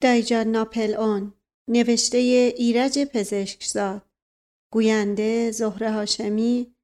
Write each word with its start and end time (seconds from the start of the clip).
دایجان 0.00 0.46
ناپل 0.46 0.94
اون 0.94 1.34
نوشته 1.68 2.18
ایرج 2.56 2.98
پزشکزاد. 2.98 4.02
گوینده 4.72 5.50
زهره 5.50 5.92
هاشمی 5.92 6.74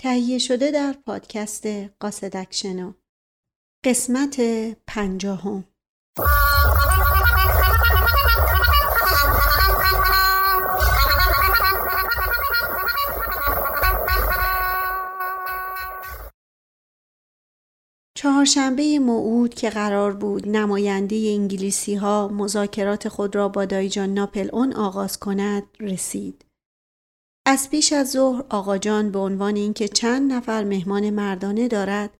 تهیه 0.00 0.38
شده 0.38 0.70
در 0.70 0.92
پادکست 1.06 1.66
قاصدک 2.00 2.48
شنو 2.50 2.92
قسمت 3.84 4.40
پنجاهم. 4.86 5.64
چهارشنبه 18.18 18.98
موعود 18.98 19.54
که 19.54 19.70
قرار 19.70 20.12
بود 20.12 20.48
نماینده 20.48 21.16
انگلیسی 21.16 21.94
ها 21.94 22.28
مذاکرات 22.28 23.08
خود 23.08 23.36
را 23.36 23.48
با 23.48 23.64
دایجان 23.64 24.14
ناپل 24.14 24.48
اون 24.52 24.72
آغاز 24.72 25.18
کند 25.18 25.62
رسید. 25.80 26.44
از 27.46 27.70
پیش 27.70 27.92
از 27.92 28.10
ظهر 28.10 28.44
آقا 28.50 28.78
جان 28.78 29.10
به 29.10 29.18
عنوان 29.18 29.56
اینکه 29.56 29.88
چند 29.88 30.32
نفر 30.32 30.64
مهمان 30.64 31.10
مردانه 31.10 31.68
دارد 31.68 32.16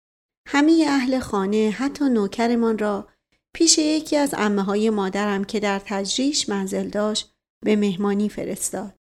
همه 0.48 0.84
اهل 0.88 1.18
خانه 1.18 1.74
حتی 1.78 2.08
نوکرمان 2.08 2.78
را 2.78 3.08
پیش 3.54 3.78
یکی 3.78 4.16
از 4.16 4.34
امه 4.38 4.62
های 4.62 4.90
مادرم 4.90 5.44
که 5.44 5.60
در 5.60 5.82
تجریش 5.84 6.48
منزل 6.48 6.88
داشت 6.88 7.32
به 7.64 7.76
مهمانی 7.76 8.28
فرستاد. 8.28 8.97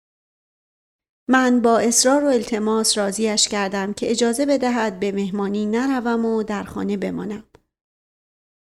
من 1.28 1.60
با 1.60 1.78
اصرار 1.78 2.24
و 2.24 2.28
التماس 2.28 2.98
راضیش 2.98 3.48
کردم 3.48 3.92
که 3.92 4.10
اجازه 4.10 4.46
بدهد 4.46 5.01
به 5.01 5.12
مهمانی 5.12 5.66
نروم 5.66 6.24
و 6.24 6.42
در 6.42 6.62
خانه 6.62 6.97
بمانم. 6.97 7.45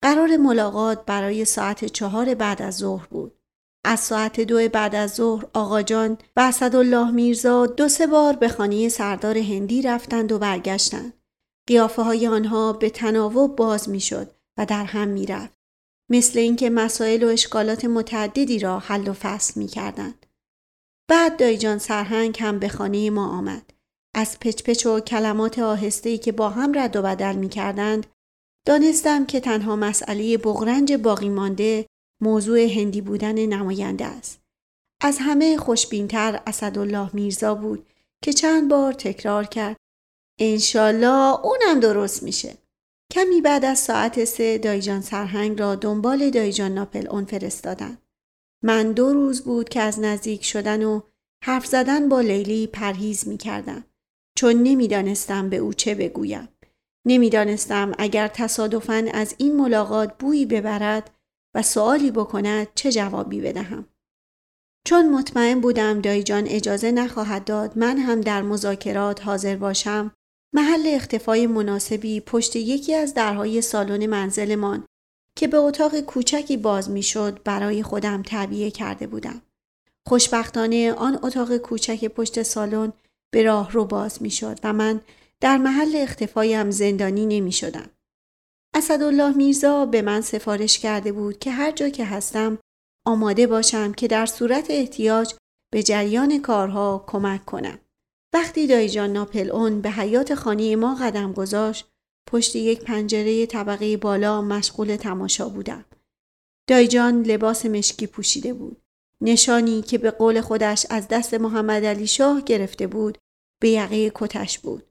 قرار 0.04 0.38
ملاقات 0.38 1.06
برای 1.06 1.46
ساعت 1.46 1.86
چهار 1.86 2.36
بعد 2.36 2.62
از 2.62 2.78
ظهر 2.78 3.08
بود. 3.08 3.40
از 3.86 4.00
ساعت 4.00 4.42
دو 4.42 4.70
بعد 4.70 4.96
از 4.96 5.14
ظهر 5.14 5.46
آقا 5.54 5.82
جان 5.82 6.18
و 6.36 6.40
اسدالله 6.40 7.12
میرزا 7.12 7.66
دو 7.66 7.88
سه 7.88 8.08
بار 8.08 8.36
به 8.36 8.50
خانه 8.50 8.90
سردار 8.90 9.38
هندی 9.38 9.82
رفتند 9.82 10.32
و 10.32 10.40
برگشتند. 10.40 11.14
قیافه 11.68 12.02
های 12.02 12.28
آنها 12.28 12.74
به 12.74 12.90
تناوب 12.90 13.56
باز 13.56 13.90
می‌شد 13.90 14.32
و 14.58 14.66
در 14.66 14.84
هم 14.84 15.08
می 15.08 15.26
رفت. 15.26 15.54
مثل 16.12 16.40
اینکه 16.40 16.70
مسائل 16.70 17.24
و 17.24 17.28
اشکالات 17.28 17.86
متعددی 17.86 18.60
را 18.60 18.80
حل 18.80 19.08
و 19.08 19.14
فصل 19.14 19.60
می 19.60 19.68
کردند. 19.68 20.25
بعد 21.08 21.38
دایجان 21.38 21.78
سرهنگ 21.78 22.38
هم 22.40 22.60
به 22.60 22.68
خانه 22.68 23.10
ما 23.10 23.28
آمد. 23.28 23.74
از 24.16 24.40
پچ 24.40 24.86
و 24.86 25.00
کلمات 25.00 25.60
آهسته‌ای 25.60 26.18
که 26.18 26.32
با 26.32 26.50
هم 26.50 26.80
رد 26.80 26.96
و 26.96 27.02
بدل 27.02 27.36
می 27.36 27.50
کردند 27.50 28.06
دانستم 28.68 29.26
که 29.26 29.40
تنها 29.40 29.76
مسئله 29.76 30.38
بغرنج 30.38 30.94
باقی 30.94 31.30
مانده 31.30 31.86
موضوع 32.22 32.60
هندی 32.60 33.02
بودن 33.02 33.46
نماینده 33.46 34.06
است. 34.06 34.42
از 35.02 35.18
همه 35.22 35.58
خوشبینتر 35.58 36.42
اسدالله 36.48 37.10
میرزا 37.14 37.56
بود 37.56 37.88
که 38.24 38.34
چند 38.34 38.70
بار 38.70 38.94
تکرار 38.94 39.44
کرد 39.44 39.78
انشالله 40.40 41.46
اونم 41.46 41.80
درست 41.80 42.24
میشه. 42.24 42.58
کمی 43.12 43.42
بعد 43.42 43.66
از 43.66 43.80
ساعت 43.80 44.26
سه 44.26 44.58
دایجان 44.58 45.02
سرهنگ 45.02 45.60
را 45.60 45.76
دنبال 45.76 46.30
دایجان 46.30 46.74
ناپل 46.74 47.08
اون 47.08 47.26
فرستادند. 47.26 48.05
من 48.66 48.92
دو 48.92 49.14
روز 49.14 49.42
بود 49.42 49.70
که 49.70 49.82
از 49.82 50.00
نزدیک 50.00 50.46
شدن 50.46 50.84
و 50.84 51.02
حرف 51.44 51.66
زدن 51.66 52.10
با 52.10 52.22
لیلی 52.22 52.68
پرهیز 52.68 53.28
می 53.28 53.38
کردم. 53.38 53.84
چون 54.38 54.54
نمی‌دانستم 54.64 55.50
به 55.50 55.58
او 55.58 55.74
چه 55.74 55.96
بگویم. 55.96 56.50
نمی‌دانستم 57.08 57.92
اگر 57.98 58.28
تصادفاً 58.28 59.06
از 59.14 59.36
این 59.38 59.58
ملاقات 59.58 60.18
بویی 60.20 60.46
ببرد 60.46 61.12
و 61.56 61.62
سوالی 61.62 62.12
بکند 62.12 62.68
چه 62.76 62.92
جوابی 62.92 63.42
بدهم. 63.42 63.86
چون 64.88 65.12
مطمئن 65.12 65.62
بودم 65.62 66.02
دایجان 66.02 66.48
اجازه 66.48 66.92
نخواهد 66.92 67.46
داد 67.46 67.78
من 67.78 67.98
هم 67.98 68.22
در 68.22 68.42
مذاکرات 68.42 69.26
حاضر 69.26 69.56
باشم 69.56 70.12
محل 70.56 70.84
اختفای 70.86 71.48
مناسبی 71.48 72.20
پشت 72.20 72.56
یکی 72.56 72.96
از 72.96 73.14
درهای 73.14 73.62
سالن 73.62 74.06
منزلمان 74.06 74.86
که 75.38 75.48
به 75.48 75.58
اتاق 75.58 76.00
کوچکی 76.00 76.58
باز 76.58 76.90
می‌شد 76.90 77.40
برای 77.44 77.84
خودم 77.84 78.24
تعبیه 78.24 78.72
کرده 78.72 79.08
بودم. 79.08 79.42
خوشبختانه 80.08 80.94
آن 80.94 81.20
اتاق 81.24 81.58
کوچک 81.58 82.06
پشت 82.06 82.44
سالن 82.44 82.94
به 83.34 83.44
راه 83.44 83.72
رو 83.72 83.86
باز 83.86 84.22
می‌شد 84.22 84.60
و 84.64 84.74
من 84.74 85.02
در 85.42 85.58
محل 85.58 85.96
اختفایم 85.96 86.72
زندانی 86.72 87.26
نمی 87.26 87.52
شدم. 87.52 87.90
اسدالله 88.76 89.38
میرزا 89.38 89.86
به 89.86 90.02
من 90.02 90.22
سفارش 90.22 90.80
کرده 90.80 91.12
بود 91.12 91.40
که 91.40 91.52
هر 91.52 91.72
جا 91.72 91.90
که 91.90 92.06
هستم 92.06 92.58
آماده 93.06 93.48
باشم 93.48 93.94
که 93.94 94.08
در 94.08 94.26
صورت 94.26 94.66
احتیاج 94.70 95.34
به 95.74 95.84
جریان 95.84 96.42
کارها 96.42 97.04
کمک 97.08 97.46
کنم. 97.46 97.80
وقتی 98.34 98.68
دایجان 98.68 99.14
ناپل 99.14 99.52
اون 99.52 99.82
به 99.82 99.92
حیات 99.92 100.36
خانه 100.36 100.76
ما 100.76 100.96
قدم 100.96 101.34
گذاشت 101.34 101.88
پشت 102.28 102.56
یک 102.56 102.84
پنجره 102.84 103.46
طبقه 103.46 103.98
بالا 103.98 104.42
مشغول 104.42 104.96
تماشا 104.96 105.50
بودم. 105.50 105.86
دایجان 106.68 107.24
لباس 107.24 107.66
مشکی 107.66 108.08
پوشیده 108.08 108.54
بود. 108.54 108.82
نشانی 109.22 109.82
که 109.82 109.98
به 109.98 110.12
قول 110.12 110.42
خودش 110.42 110.86
از 110.90 111.08
دست 111.08 111.34
محمد 111.34 111.86
علی 111.86 112.08
شاه 112.08 112.42
گرفته 112.42 112.88
بود 112.88 113.18
به 113.62 113.70
یقه 113.70 114.12
کتش 114.16 114.60
بود. 114.60 114.84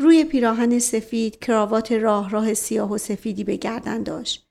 روی 0.00 0.24
پیراهن 0.24 0.78
سفید 0.78 1.38
کراوات 1.38 1.92
راه 1.92 2.30
راه 2.30 2.54
سیاه 2.54 2.92
و 2.92 2.98
سفیدی 2.98 3.44
به 3.44 3.56
گردن 3.56 4.02
داشت. 4.02 4.46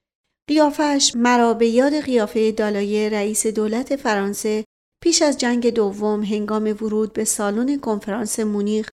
قیافش 0.50 1.12
مرا 1.16 1.54
به 1.54 1.68
یاد 1.68 2.00
قیافه 2.00 2.52
دالای 2.52 3.10
رئیس 3.10 3.48
دولت 3.48 3.96
فرانسه 3.96 4.66
پیش 5.04 5.22
از 5.22 5.38
جنگ 5.38 5.70
دوم 5.70 6.24
هنگام 6.24 6.64
ورود 6.64 7.14
به 7.14 7.24
سالن 7.24 7.80
کنفرانس 7.80 8.40
مونیخ 8.40 8.90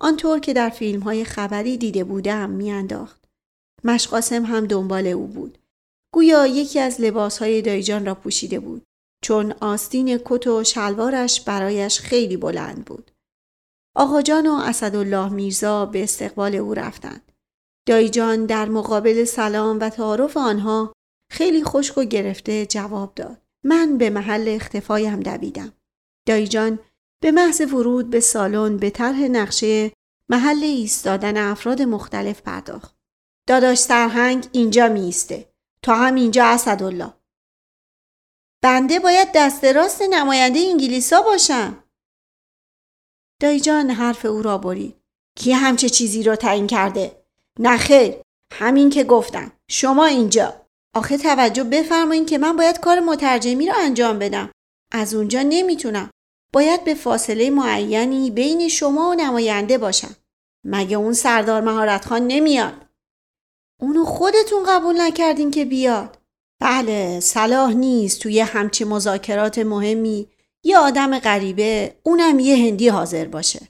آنطور 0.00 0.38
که 0.38 0.52
در 0.52 0.68
فیلم 0.68 1.00
های 1.00 1.24
خبری 1.24 1.76
دیده 1.76 2.04
بودم 2.04 2.50
میانداخت. 2.50 3.24
مشقاسم 3.84 4.44
هم 4.44 4.66
دنبال 4.66 5.06
او 5.06 5.26
بود. 5.26 5.58
گویا 6.14 6.46
یکی 6.46 6.80
از 6.80 7.00
لباس 7.00 7.38
های 7.38 7.62
دایجان 7.62 8.06
را 8.06 8.14
پوشیده 8.14 8.60
بود 8.60 8.82
چون 9.24 9.54
آستین 9.60 10.20
کت 10.24 10.46
و 10.46 10.64
شلوارش 10.64 11.40
برایش 11.40 12.00
خیلی 12.00 12.36
بلند 12.36 12.84
بود. 12.84 13.10
آقا 13.96 14.22
جان 14.22 14.46
و 14.46 14.52
اسدالله 14.52 15.32
میرزا 15.32 15.86
به 15.86 16.02
استقبال 16.02 16.54
او 16.54 16.74
رفتند. 16.74 17.32
دایجان 17.86 18.46
در 18.46 18.68
مقابل 18.68 19.24
سلام 19.24 19.80
و 19.80 19.88
تعارف 19.88 20.36
آنها 20.36 20.92
خیلی 21.32 21.64
خشک 21.64 21.98
و 21.98 22.04
گرفته 22.04 22.66
جواب 22.66 23.14
داد. 23.14 23.42
من 23.64 23.98
به 23.98 24.10
محل 24.10 24.44
اختفایم 24.48 25.20
دویدم. 25.20 25.72
دایجان 26.26 26.78
به 27.22 27.30
محض 27.30 27.60
ورود 27.60 28.10
به 28.10 28.20
سالن 28.20 28.76
به 28.76 28.90
طرح 28.90 29.20
نقشه 29.22 29.92
محل 30.28 30.64
ایستادن 30.64 31.36
افراد 31.36 31.82
مختلف 31.82 32.42
پرداخت. 32.42 32.96
داداش 33.48 33.78
سرهنگ 33.78 34.46
اینجا 34.52 34.88
میسته. 34.88 35.52
تا 35.82 35.94
هم 35.94 36.14
اینجا 36.14 36.46
اسدالله. 36.46 37.14
بنده 38.62 38.98
باید 38.98 39.28
دست 39.34 39.64
راست 39.64 40.02
نماینده 40.02 40.60
انگلیسا 40.60 41.22
باشم. 41.22 41.84
دایجان 43.40 43.90
حرف 43.90 44.24
او 44.24 44.42
را 44.42 44.58
برید. 44.58 44.96
کی 45.36 45.52
همچه 45.52 45.88
چیزی 45.88 46.22
را 46.22 46.36
تعیین 46.36 46.66
کرده؟ 46.66 47.24
نخیر 47.60 48.14
همین 48.52 48.90
که 48.90 49.04
گفتم 49.04 49.52
شما 49.70 50.06
اینجا 50.06 50.66
آخه 50.94 51.18
توجه 51.18 51.64
بفرمایید 51.64 52.28
که 52.28 52.38
من 52.38 52.56
باید 52.56 52.80
کار 52.80 53.00
مترجمی 53.00 53.66
را 53.66 53.74
انجام 53.78 54.18
بدم 54.18 54.50
از 54.92 55.14
اونجا 55.14 55.42
نمی‌تونم 55.42 56.10
باید 56.52 56.84
به 56.84 56.94
فاصله 56.94 57.50
معینی 57.50 58.30
بین 58.30 58.68
شما 58.68 59.10
و 59.10 59.14
نماینده 59.14 59.78
باشم. 59.78 60.16
مگه 60.64 60.96
اون 60.96 61.12
سردار 61.12 61.60
مهارت 61.60 62.04
خان 62.04 62.26
نمیاد؟ 62.26 62.86
اونو 63.80 64.04
خودتون 64.04 64.62
قبول 64.66 65.00
نکردین 65.00 65.50
که 65.50 65.64
بیاد. 65.64 66.18
بله 66.60 67.20
صلاح 67.20 67.72
نیست 67.72 68.20
توی 68.20 68.40
همچی 68.40 68.84
مذاکرات 68.84 69.58
مهمی 69.58 70.28
یه 70.64 70.78
آدم 70.78 71.18
غریبه 71.18 72.00
اونم 72.02 72.38
یه 72.38 72.56
هندی 72.56 72.88
حاضر 72.88 73.24
باشه. 73.24 73.68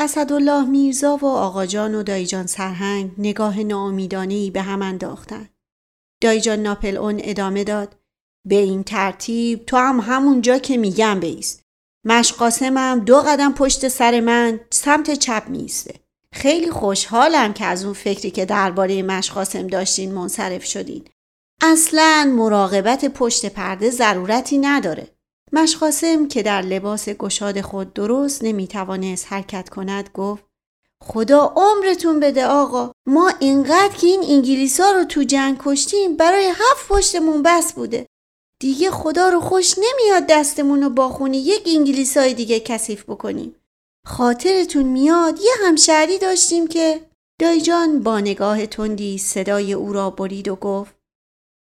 اسدالله 0.00 0.64
میرزا 0.64 1.16
و 1.16 1.26
آقاجان 1.26 1.94
و 1.94 2.02
دایجان 2.02 2.46
سرهنگ 2.46 3.10
نگاه 3.18 3.62
ناامیدانهای 3.62 4.50
به 4.50 4.62
هم 4.62 4.82
انداختن. 4.82 5.48
دایجان 6.22 6.58
ناپل 6.58 6.96
اون 6.96 7.20
ادامه 7.24 7.64
داد 7.64 7.96
به 8.46 8.54
این 8.54 8.84
ترتیب 8.84 9.66
تو 9.66 9.76
هم 9.76 10.00
همونجا 10.00 10.58
که 10.58 10.76
میگم 10.76 11.20
بیست. 11.20 11.65
مشقاسمم 12.08 13.02
دو 13.06 13.20
قدم 13.20 13.52
پشت 13.52 13.88
سر 13.88 14.20
من 14.20 14.60
سمت 14.70 15.10
چپ 15.10 15.42
میسته. 15.48 15.94
خیلی 16.32 16.70
خوشحالم 16.70 17.52
که 17.52 17.64
از 17.64 17.84
اون 17.84 17.94
فکری 17.94 18.30
که 18.30 18.44
درباره 18.44 19.02
مشقاسم 19.02 19.66
داشتین 19.66 20.12
منصرف 20.14 20.64
شدین. 20.64 21.04
اصلا 21.62 22.32
مراقبت 22.36 23.04
پشت 23.04 23.46
پرده 23.46 23.90
ضرورتی 23.90 24.58
نداره. 24.58 25.08
مشقاسم 25.52 26.28
که 26.28 26.42
در 26.42 26.62
لباس 26.62 27.08
گشاد 27.08 27.60
خود 27.60 27.94
درست 27.94 28.44
نمی‌توانست 28.44 29.26
حرکت 29.28 29.68
کند 29.68 30.10
گفت 30.14 30.44
خدا 31.02 31.52
عمرتون 31.56 32.20
بده 32.20 32.46
آقا 32.46 32.92
ما 33.06 33.32
اینقدر 33.40 33.94
که 33.96 34.06
این 34.06 34.24
انگلیسا 34.28 34.90
رو 34.90 35.04
تو 35.04 35.22
جنگ 35.22 35.56
کشتیم 35.64 36.16
برای 36.16 36.46
هفت 36.46 36.88
پشتمون 36.88 37.42
بس 37.42 37.72
بوده 37.72 38.06
دیگه 38.60 38.90
خدا 38.90 39.28
رو 39.28 39.40
خوش 39.40 39.74
نمیاد 39.78 40.26
دستمون 40.28 40.82
رو 40.82 40.90
با 40.90 41.08
خونی 41.08 41.38
یک 41.38 41.68
انگلیسای 41.76 42.34
دیگه 42.34 42.60
کثیف 42.60 43.04
بکنیم. 43.04 43.56
خاطرتون 44.06 44.82
میاد 44.82 45.38
یه 45.38 45.52
همشهری 45.66 46.18
داشتیم 46.18 46.66
که 46.66 47.10
دایجان 47.40 48.02
با 48.02 48.20
نگاه 48.20 48.66
تندی 48.66 49.18
صدای 49.18 49.72
او 49.72 49.92
را 49.92 50.10
برید 50.10 50.48
و 50.48 50.56
گفت 50.56 50.96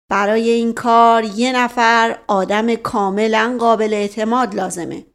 برای 0.10 0.50
این 0.50 0.74
کار 0.74 1.24
یه 1.24 1.52
نفر 1.56 2.20
آدم 2.28 2.76
کاملا 2.76 3.58
قابل 3.60 3.94
اعتماد 3.94 4.56
لازمه. 4.56 5.06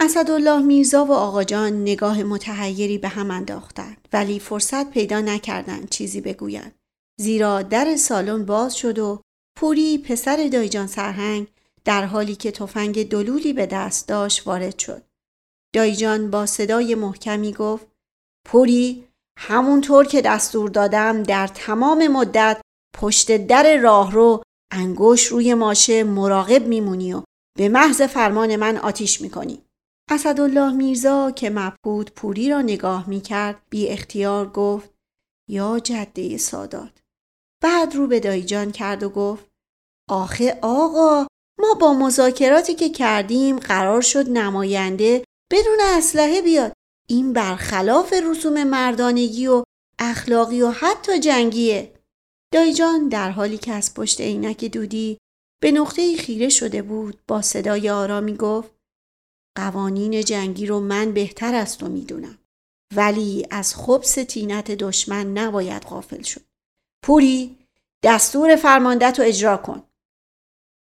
اسدالله 0.00 0.62
میرزا 0.62 1.04
و 1.04 1.12
آقا 1.12 1.44
جان 1.44 1.82
نگاه 1.82 2.22
متحیری 2.22 2.98
به 2.98 3.08
هم 3.08 3.30
انداختند 3.30 4.08
ولی 4.12 4.38
فرصت 4.38 4.90
پیدا 4.90 5.20
نکردند 5.20 5.88
چیزی 5.88 6.20
بگویند 6.20 6.74
زیرا 7.18 7.62
در 7.62 7.96
سالن 7.96 8.44
باز 8.44 8.76
شد 8.76 8.98
و 8.98 9.22
پوری 9.60 9.98
پسر 9.98 10.48
دایجان 10.52 10.86
سرهنگ 10.86 11.46
در 11.84 12.04
حالی 12.04 12.34
که 12.34 12.50
تفنگ 12.50 13.08
دلولی 13.08 13.52
به 13.52 13.66
دست 13.66 14.08
داشت 14.08 14.46
وارد 14.46 14.78
شد. 14.78 15.02
دایجان 15.74 16.30
با 16.30 16.46
صدای 16.46 16.94
محکمی 16.94 17.52
گفت 17.52 17.86
پوری 18.46 19.08
همونطور 19.38 20.06
که 20.06 20.22
دستور 20.22 20.70
دادم 20.70 21.22
در 21.22 21.46
تمام 21.46 22.08
مدت 22.08 22.60
پشت 22.94 23.46
در 23.46 23.76
راهرو 23.76 24.42
انگوش 24.72 25.26
روی 25.26 25.54
ماشه 25.54 26.04
مراقب 26.04 26.66
میمونی 26.66 27.12
و 27.12 27.22
به 27.58 27.68
محض 27.68 28.02
فرمان 28.02 28.56
من 28.56 28.76
آتیش 28.76 29.20
می‌کنی. 29.20 29.62
اسدالله 30.10 30.72
میرزا 30.72 31.30
که 31.30 31.50
مبهود 31.50 32.10
پوری 32.10 32.50
را 32.50 32.62
نگاه 32.62 33.08
می‌کرد 33.08 33.62
بی 33.70 33.88
اختیار 33.88 34.48
گفت 34.48 34.90
یا 35.48 35.78
جده 35.78 36.36
سادات. 36.36 37.02
بعد 37.62 37.94
رو 37.94 38.06
به 38.06 38.20
دایجان 38.20 38.72
کرد 38.72 39.02
و 39.02 39.08
گفت 39.08 39.49
آخه 40.10 40.58
آقا 40.62 41.26
ما 41.60 41.74
با 41.80 41.92
مذاکراتی 41.92 42.74
که 42.74 42.88
کردیم 42.88 43.58
قرار 43.58 44.00
شد 44.00 44.28
نماینده 44.28 45.24
بدون 45.52 45.78
اسلحه 45.80 46.42
بیاد. 46.42 46.72
این 47.08 47.32
برخلاف 47.32 48.12
رسوم 48.12 48.64
مردانگی 48.64 49.46
و 49.46 49.64
اخلاقی 49.98 50.62
و 50.62 50.70
حتی 50.70 51.20
جنگیه. 51.20 51.94
دایجان 52.52 53.08
در 53.08 53.30
حالی 53.30 53.58
که 53.58 53.72
از 53.72 53.94
پشت 53.94 54.20
عینک 54.20 54.64
دودی 54.64 55.18
به 55.62 55.72
نقطه 55.72 56.16
خیره 56.16 56.48
شده 56.48 56.82
بود 56.82 57.20
با 57.28 57.42
صدای 57.42 57.90
آرامی 57.90 58.36
گفت 58.36 58.70
قوانین 59.56 60.20
جنگی 60.20 60.66
رو 60.66 60.80
من 60.80 61.12
بهتر 61.12 61.54
از 61.54 61.78
تو 61.78 61.88
می‌دونم. 61.88 62.38
ولی 62.96 63.46
از 63.50 63.74
خبس 63.74 64.14
تینت 64.14 64.70
دشمن 64.70 65.26
نباید 65.38 65.82
غافل 65.82 66.22
شد. 66.22 66.44
پوری 67.04 67.58
دستور 68.04 68.56
فرماندت 68.56 69.18
رو 69.18 69.26
اجرا 69.26 69.56
کن. 69.56 69.89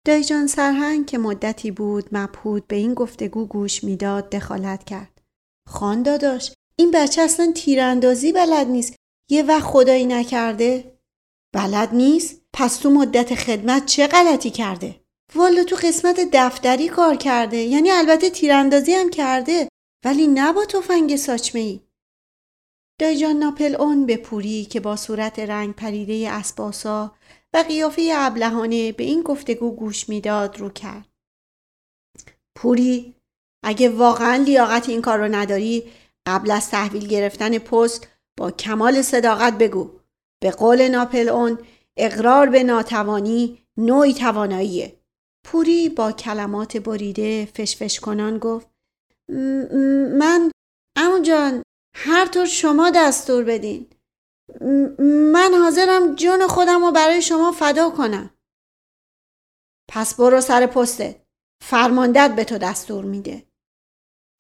دایجان 0.08 0.48
سرهنگ 0.48 1.06
که 1.06 1.18
مدتی 1.18 1.72
بود 1.72 2.10
مبهود 2.12 2.68
به 2.68 2.76
این 2.76 2.94
گفتگو 2.94 3.46
گوش 3.46 3.84
می‌داد 3.84 4.30
دخالت 4.30 4.84
کرد. 4.84 5.22
خان 5.70 6.04
داداش 6.04 6.52
این 6.76 6.92
بچه 6.92 7.22
اصلا 7.22 7.52
تیراندازی 7.56 8.32
بلد 8.32 8.68
نیست. 8.68 8.96
یه 9.30 9.44
وقت 9.44 9.64
خدایی 9.64 10.06
نکرده؟ 10.06 10.98
بلد 11.56 11.96
نیست؟ 11.96 12.42
پس 12.54 12.78
تو 12.78 12.90
مدت 12.90 13.36
خدمت 13.36 13.86
چه 13.86 14.08
غلطی 14.08 14.50
کرده؟ 14.50 14.96
والا 15.36 15.64
تو 15.64 15.76
قسمت 15.76 16.30
دفتری 16.34 16.90
کار 16.90 17.16
کرده 17.16 17.58
یعنی 17.58 17.92
البته 17.92 18.30
تیراندازی 18.30 18.94
هم 18.94 19.10
کرده 19.10 19.68
ولی 20.06 20.28
نه 20.28 20.54
با 20.54 20.66
تفنگ 20.66 21.16
ساچمه 21.16 21.62
ای. 21.62 21.80
دایجان 23.00 23.36
ناپل 23.36 23.76
اون 23.76 24.06
به 24.06 24.18
پوری 24.18 24.66
که 24.66 24.80
با 24.80 24.96
صورت 24.96 25.40
رنگ 25.40 25.76
پریده 25.76 26.32
اسباسا 26.32 27.16
قیافه 27.64 28.12
ابلهانه 28.16 28.92
به 28.92 29.04
این 29.04 29.22
گفتگو 29.22 29.72
گوش 29.76 30.10
می‌داد 30.10 30.60
رو 30.60 30.70
کرد. 30.70 31.10
پوری 32.56 33.16
اگه 33.64 33.90
واقعا 33.90 34.36
لیاقت 34.36 34.90
این 34.90 35.02
کار 35.02 35.18
رو 35.20 35.36
نداری 35.36 35.92
قبل 36.28 36.52
از 36.52 36.70
تحویل 36.70 37.08
گرفتن 37.08 37.58
پست 37.58 38.08
با 38.38 38.52
کمال 38.52 39.02
صداقت 39.02 39.58
بگو. 39.58 40.00
به 40.44 40.52
قول 40.52 40.88
ناپل 40.88 41.30
اون 41.30 41.58
اقرار 41.98 42.50
به 42.50 42.64
ناتوانی 42.64 43.62
نوعی 43.78 44.14
تواناییه. 44.14 45.00
پوری 45.46 45.90
با 45.90 46.12
کلمات 46.12 46.78
بریده 46.78 47.46
فشفش 47.46 48.00
کنان 48.00 48.38
گفت 48.38 48.68
من 50.20 50.52
عمو 50.96 51.20
جان 51.20 51.64
هر 51.96 52.26
طور 52.26 52.46
شما 52.46 52.90
دستور 52.96 53.44
بدین 53.44 53.88
من 55.34 55.54
حاضرم 55.62 56.16
جون 56.16 56.48
خودم 56.48 56.86
رو 56.86 56.92
برای 56.92 57.22
شما 57.22 57.52
فدا 57.52 57.90
کنم. 57.90 58.30
پس 59.90 60.16
برو 60.16 60.42
سر 60.42 60.66
پستت. 60.66 61.22
فرماندت 61.62 62.36
به 62.36 62.44
تو 62.44 62.58
دستور 62.58 63.06
میده. 63.06 63.44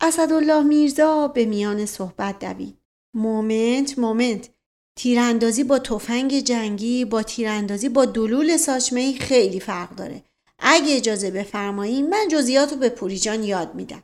اسدالله 0.01 0.63
میرزا 0.63 1.27
به 1.27 1.45
میان 1.45 1.85
صحبت 1.85 2.39
دوید. 2.39 2.77
moment 3.13 3.99
moment. 3.99 4.49
تیراندازی 4.97 5.63
با 5.63 5.79
تفنگ 5.79 6.39
جنگی 6.39 7.05
با 7.05 7.23
تیراندازی 7.23 7.89
با 7.89 8.05
دولول 8.05 8.57
ساچمه 8.57 9.17
خیلی 9.17 9.59
فرق 9.59 9.95
داره. 9.95 10.23
اگه 10.59 10.95
اجازه 10.95 11.31
بفرمایید 11.31 12.05
من 12.05 12.27
جزئیات 12.31 12.71
رو 12.71 12.77
به 12.77 12.89
پوریجان 12.89 13.43
یاد 13.43 13.75
میدم. 13.75 14.03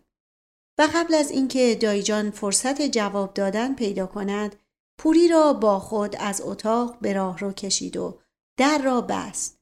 و 0.77 0.87
قبل 0.93 1.13
از 1.13 1.31
اینکه 1.31 1.75
دایجان 1.75 2.31
فرصت 2.31 2.81
جواب 2.81 3.33
دادن 3.33 3.75
پیدا 3.75 4.05
کند 4.05 4.55
پوری 5.03 5.27
را 5.27 5.53
با 5.53 5.79
خود 5.79 6.15
از 6.19 6.41
اتاق 6.41 6.99
به 6.99 7.13
راه 7.13 7.39
رو 7.39 7.51
کشید 7.51 7.97
و 7.97 8.19
در 8.57 8.77
را 8.77 9.01
بست. 9.01 9.59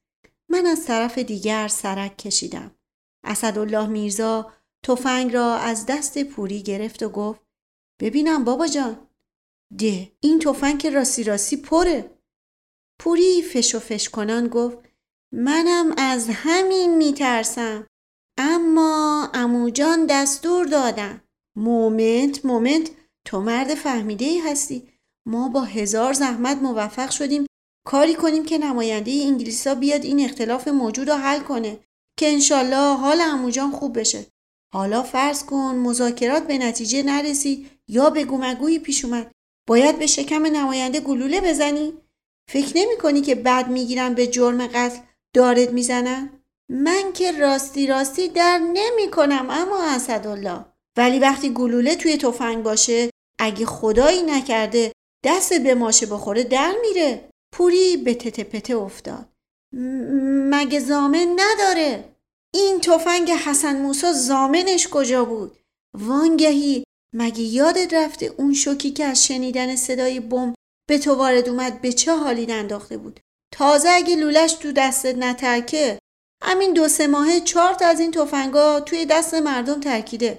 من 0.49 0.65
از 0.65 0.85
طرف 0.85 1.17
دیگر 1.17 1.67
سرک 1.67 2.17
کشیدم. 2.17 2.75
اسدالله 3.23 3.88
میرزا 3.88 4.51
تفنگ 4.83 5.33
را 5.33 5.55
از 5.55 5.85
دست 5.85 6.23
پوری 6.23 6.63
گرفت 6.63 7.03
و 7.03 7.09
گفت 7.09 7.41
ببینم 7.99 8.43
بابا 8.43 8.67
جان. 8.67 9.07
ده 9.77 10.11
این 10.19 10.39
تفنگ 10.39 10.88
راستی 10.88 11.23
راستی 11.23 11.57
پره. 11.57 12.17
پوری 12.99 13.41
فش 13.41 13.75
و 13.75 13.79
فش 13.79 14.09
کنان 14.09 14.47
گفت 14.47 14.77
منم 15.31 15.93
از 15.97 16.29
همین 16.29 16.97
میترسم. 16.97 17.88
اما 18.38 19.29
اموجان 19.33 20.05
دستور 20.05 20.65
دادن. 20.65 21.21
مومنت 21.55 22.45
مومنت 22.45 22.91
تو 23.25 23.41
مرد 23.41 23.75
فهمیده 23.75 24.25
ای 24.25 24.39
هستی. 24.39 24.90
ما 25.27 25.50
با 25.50 25.62
هزار 25.62 26.13
زحمت 26.13 26.57
موفق 26.57 27.09
شدیم. 27.09 27.45
کاری 27.88 28.15
کنیم 28.15 28.45
که 28.45 28.57
نماینده 28.57 29.12
انگلیسا 29.12 29.75
بیاد 29.75 30.06
این 30.06 30.25
اختلاف 30.25 30.68
موجود 30.68 31.09
رو 31.09 31.15
حل 31.15 31.39
کنه 31.39 31.79
که 32.19 32.29
انشالله 32.29 32.97
حال 32.97 33.21
اموجان 33.21 33.72
خوب 33.72 34.00
بشه. 34.00 34.25
حالا 34.74 35.03
فرض 35.03 35.45
کن 35.45 35.75
مذاکرات 35.75 36.48
به 36.48 36.57
نتیجه 36.57 37.03
نرسید 37.03 37.69
یا 37.88 38.10
به 38.10 38.24
گومگویی 38.24 38.79
پیش 38.79 39.05
اومد. 39.05 39.31
باید 39.67 40.00
به 40.00 40.07
شکم 40.07 40.45
نماینده 40.45 41.00
گلوله 41.00 41.41
بزنی؟ 41.41 41.93
فکر 42.50 42.72
نمی 42.75 42.98
کنی 42.98 43.22
که 43.22 43.36
بد 43.36 43.67
می‌گیرن 43.67 44.13
به 44.13 44.27
جرم 44.27 44.67
قتل 44.67 45.00
دارد 45.36 45.74
می‌زنن؟ 45.74 46.29
من 46.69 47.13
که 47.13 47.31
راستی 47.31 47.88
راستی 47.88 48.27
در 48.27 48.57
نمی 48.57 49.12
کنم 49.12 49.48
اما 49.50 49.84
اسدالله. 49.84 50.65
ولی 50.98 51.19
وقتی 51.19 51.50
گلوله 51.50 51.95
توی 51.95 52.17
تفنگ 52.17 52.63
باشه 52.63 53.10
اگه 53.39 53.65
خدایی 53.65 54.24
نکرده 54.24 54.91
دست 55.25 55.53
به 55.53 55.75
ماشه 55.75 56.05
بخوره 56.05 56.43
در 56.43 56.75
میره. 56.81 57.29
پوری 57.53 57.97
به 57.97 58.13
تته 58.13 58.43
پته 58.43 58.75
افتاد. 58.75 59.29
مگه 60.51 60.79
زامن 60.79 61.39
نداره؟ 61.39 62.15
این 62.53 62.79
تفنگ 62.79 63.31
حسن 63.31 63.81
موسا 63.81 64.13
زامنش 64.13 64.87
کجا 64.87 65.25
بود؟ 65.25 65.57
وانگهی 65.97 66.83
مگه 67.15 67.41
یادت 67.41 67.93
رفته 67.93 68.25
اون 68.37 68.53
شوکی 68.53 68.91
که 68.91 69.05
از 69.05 69.25
شنیدن 69.25 69.75
صدای 69.75 70.19
بم 70.19 70.55
به 70.89 70.97
تو 70.97 71.15
وارد 71.15 71.49
اومد 71.49 71.81
به 71.81 71.93
چه 71.93 72.15
حالی 72.15 72.45
ننداخته 72.45 72.97
بود؟ 72.97 73.19
تازه 73.53 73.89
اگه 73.89 74.15
لولش 74.15 74.53
تو 74.53 74.71
دستت 74.71 75.15
نترکه 75.15 75.99
همین 76.43 76.73
دو 76.73 76.87
سه 76.87 77.07
ماهه 77.07 77.39
چهار 77.39 77.73
تا 77.73 77.85
از 77.87 77.99
این 77.99 78.11
تفنگا 78.11 78.79
توی 78.79 79.05
دست 79.05 79.33
مردم 79.33 79.79
ترکیده. 79.79 80.37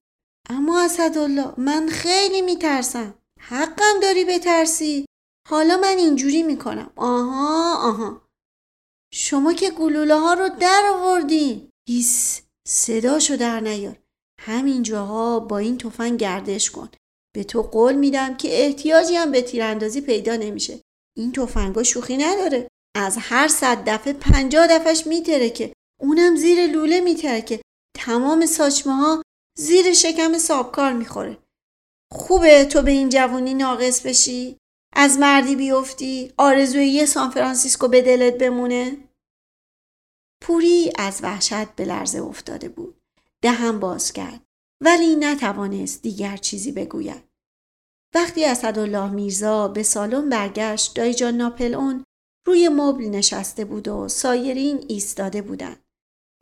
اما 0.51 0.85
اسدالله 0.85 1.61
من 1.61 1.89
خیلی 1.89 2.43
میترسم. 2.43 3.15
حقم 3.43 4.01
داری 4.03 4.25
بترسی؟ 4.25 5.07
حالا 5.49 5.77
من 5.77 5.97
اینجوری 5.99 6.43
می‌کنم. 6.43 6.93
آها 6.97 7.89
آها. 7.89 8.29
شما 9.15 9.53
که 9.53 9.71
گلوله 9.71 10.19
ها 10.19 10.35
رو 10.35 10.49
در 10.49 10.91
آوردین 10.95 11.71
ایس 11.89 12.43
صداشو 12.69 13.37
در 13.37 13.61
نیار. 13.61 13.99
همین 14.41 14.83
جاها 14.83 15.41
با 15.41 15.59
این 15.59 15.79
تفنگ 15.79 16.21
گردش 16.21 16.71
کن. 16.71 16.91
به 17.35 17.45
تو 17.45 17.63
قول 17.63 17.95
میدم 17.95 18.37
که 18.37 18.65
احتیاجی 18.65 19.15
هم 19.15 19.33
به 19.33 19.43
تیراندازی 19.43 20.01
پیدا 20.01 20.37
نمیشه. 20.37 20.81
این 21.17 21.33
تفنگا 21.33 21.83
شوخی 21.83 22.17
نداره. 22.17 22.69
از 22.97 23.17
هر 23.21 23.49
صد 23.49 23.83
دفعه 23.87 24.13
پنجاه 24.13 24.67
دفعش 24.67 25.07
میتره 25.07 25.51
که 25.51 25.73
اونم 26.01 26.37
زیر 26.37 26.67
لوله 26.67 27.01
میتره 27.01 27.43
که 27.43 27.63
تمام 27.97 28.47
ساچمه 28.47 28.95
ها 28.95 29.23
زیر 29.59 29.93
شکم 29.93 30.39
سابکار 30.39 30.93
می‌خوره. 30.93 31.42
خوبه 32.15 32.65
تو 32.65 32.83
به 32.83 32.91
این 32.91 33.09
جوونی 33.09 33.55
ناقص 33.55 34.07
بشی؟ 34.07 34.57
از 34.93 35.19
مردی 35.19 35.57
بیفتی؟ 35.57 36.33
آرزوی 36.39 36.87
یه 36.87 37.07
سان 37.07 37.31
فرانسیسکو 37.31 37.89
به 37.89 38.03
دلت 38.03 38.39
بمونه؟ 38.39 39.09
پوری 40.43 40.93
از 40.99 41.21
وحشت 41.23 41.75
به 41.75 41.85
لرزه 41.85 42.23
افتاده 42.23 42.69
بود. 42.69 43.01
دهم 43.43 43.81
باز 43.81 44.13
کرد 44.13 44.41
ولی 44.83 45.17
نتوانست 45.17 46.03
دیگر 46.03 46.37
چیزی 46.37 46.73
بگوید. 46.73 47.25
وقتی 48.15 48.45
اسدالله 48.45 49.11
میرزا 49.11 49.69
به 49.69 49.83
سالن 49.83 50.29
برگشت 50.29 50.97
دایجان 50.97 51.35
ناپل 51.35 51.75
اون 51.75 52.05
روی 52.47 52.69
مبل 52.69 53.05
نشسته 53.05 53.65
بود 53.65 53.89
و 53.89 54.09
سایرین 54.09 54.85
ایستاده 54.89 55.43
بودند. 55.43 55.83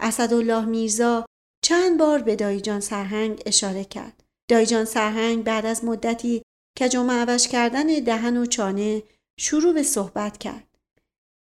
اسدالله 0.00 0.64
میرزا 0.64 1.26
چند 1.64 1.98
بار 1.98 2.22
به 2.22 2.36
دایجان 2.36 2.80
سرهنگ 2.80 3.42
اشاره 3.46 3.84
کرد. 3.84 4.19
دایجان 4.50 4.84
سرهنگ 4.84 5.44
بعد 5.44 5.66
از 5.66 5.84
مدتی 5.84 6.42
کج 6.80 6.96
و 6.96 7.36
کردن 7.36 7.86
دهن 7.86 8.36
و 8.36 8.46
چانه 8.46 9.02
شروع 9.38 9.72
به 9.72 9.82
صحبت 9.82 10.38
کرد. 10.38 10.78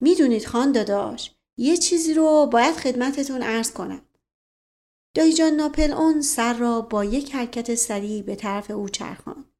می‌دونید 0.00 0.46
خان 0.46 0.72
داداش 0.72 1.30
یه 1.58 1.76
چیزی 1.76 2.14
رو 2.14 2.46
باید 2.46 2.74
خدمتتون 2.74 3.42
عرض 3.42 3.72
کنم. 3.72 4.02
دایجان 5.16 5.52
ناپل 5.52 5.92
اون 5.92 6.20
سر 6.20 6.52
را 6.52 6.80
با 6.80 7.04
یک 7.04 7.34
حرکت 7.34 7.74
سریع 7.74 8.22
به 8.22 8.36
طرف 8.36 8.70
او 8.70 8.88
چرخاند. 8.88 9.52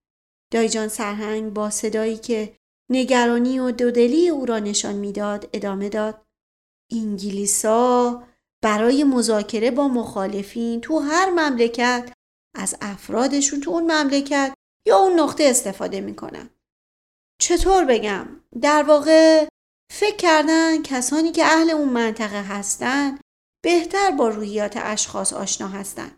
دایجان 0.52 0.88
سرهنگ 0.88 1.52
با 1.52 1.71
صدایی 1.71 2.16
که 2.16 2.57
نگرانی 2.90 3.59
و 3.59 3.71
دودلی 3.71 4.28
او 4.28 4.47
را 4.47 4.59
نشان 4.59 4.95
می‌داد 4.95 5.49
ادامه 5.52 5.88
داد 5.88 6.26
انگلیسا 6.92 8.23
برای 8.62 9.04
مذاکره 9.04 9.71
با 9.71 9.88
مخالفین 9.88 10.80
تو 10.80 10.99
هر 10.99 11.30
مملکت 11.30 12.12
از 12.59 12.77
افرادشون 12.81 13.61
تو 13.61 13.71
اون 13.71 13.93
مملکت 13.93 14.55
یا 14.87 14.97
اون 14.97 15.21
نقطه 15.21 15.45
استفاده 15.45 16.00
می‌کنن. 16.00 16.50
چطور 17.41 17.85
بگم؟ 17.85 18.27
در 18.62 18.83
واقع 18.83 19.49
فکر 19.93 20.17
کردن 20.17 20.83
کسانی 20.83 21.33
که 21.33 21.45
اهل 21.45 21.71
اون 21.71 21.88
منطقه 21.88 22.43
هستن 22.43 23.19
بهتر 23.65 24.11
با 24.11 24.29
روحیات 24.29 24.77
اشخاص 24.77 25.33
آشنا 25.33 25.69
هستن. 25.69 26.11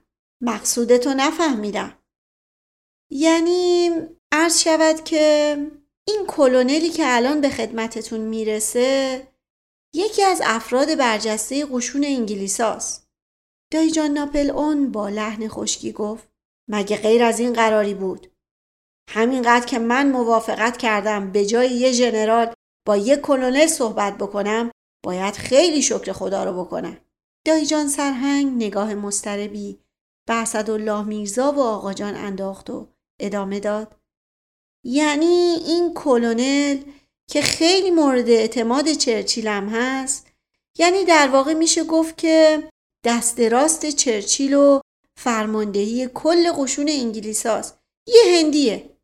مقصودتو 0.42 1.14
نفهمیدم. 1.14 1.98
یعنی 3.10 3.90
عرض 4.32 4.60
شود 4.60 5.04
که 5.04 5.56
این 6.08 6.26
کلونلی 6.26 6.90
که 6.90 7.02
الان 7.06 7.40
به 7.40 7.50
خدمتتون 7.50 8.20
می‌رسه 8.20 9.28
یکی 9.94 10.22
از 10.22 10.42
افراد 10.44 10.94
برجسته 10.94 11.66
قشون 11.66 12.04
انگلیساست. 12.04 13.08
دایجان 13.72 14.10
ناپل 14.10 14.50
اون 14.50 14.92
با 14.92 15.08
لحن 15.08 15.48
خشکی 15.48 15.92
گفت 15.92 16.29
مگه 16.70 16.96
غیر 16.96 17.22
از 17.22 17.40
این 17.40 17.52
قراری 17.52 17.94
بود؟ 17.94 18.32
همینقدر 19.10 19.66
که 19.66 19.78
من 19.78 20.10
موافقت 20.10 20.76
کردم 20.76 21.32
به 21.32 21.46
جای 21.46 21.70
یه 21.70 21.92
ژنرال 21.92 22.54
با 22.86 22.96
یه 22.96 23.16
کلونل 23.16 23.66
صحبت 23.66 24.18
بکنم 24.18 24.70
باید 25.04 25.34
خیلی 25.34 25.82
شکر 25.82 26.12
خدا 26.12 26.44
رو 26.44 26.64
بکنم. 26.64 26.98
دایجان 27.46 27.88
سرهنگ 27.88 28.62
نگاه 28.62 28.94
مستربی 28.94 29.80
به 30.28 30.34
اسدالله 30.34 31.04
میرزا 31.04 31.52
و 31.52 31.60
آقاجان 31.60 32.14
انداخت 32.14 32.70
و 32.70 32.88
ادامه 33.20 33.60
داد. 33.60 33.96
یعنی 34.84 35.56
این 35.66 35.94
کلونل 35.94 36.78
که 37.30 37.42
خیلی 37.42 37.90
مورد 37.90 38.28
اعتماد 38.30 38.92
چرچیل 38.92 39.48
هم 39.48 39.68
هست 39.68 40.32
یعنی 40.78 41.04
در 41.04 41.28
واقع 41.28 41.54
میشه 41.54 41.84
گفت 41.84 42.18
که 42.18 42.68
دست 43.04 43.40
راست 43.40 43.86
چرچیل 43.86 44.54
و 44.54 44.79
فرماندهی 45.22 46.08
کل 46.14 46.52
قشون 46.52 46.88
انگلیس 46.88 47.46
هاست. 47.46 47.78
یه 48.06 48.22
هندیه. 48.38 48.96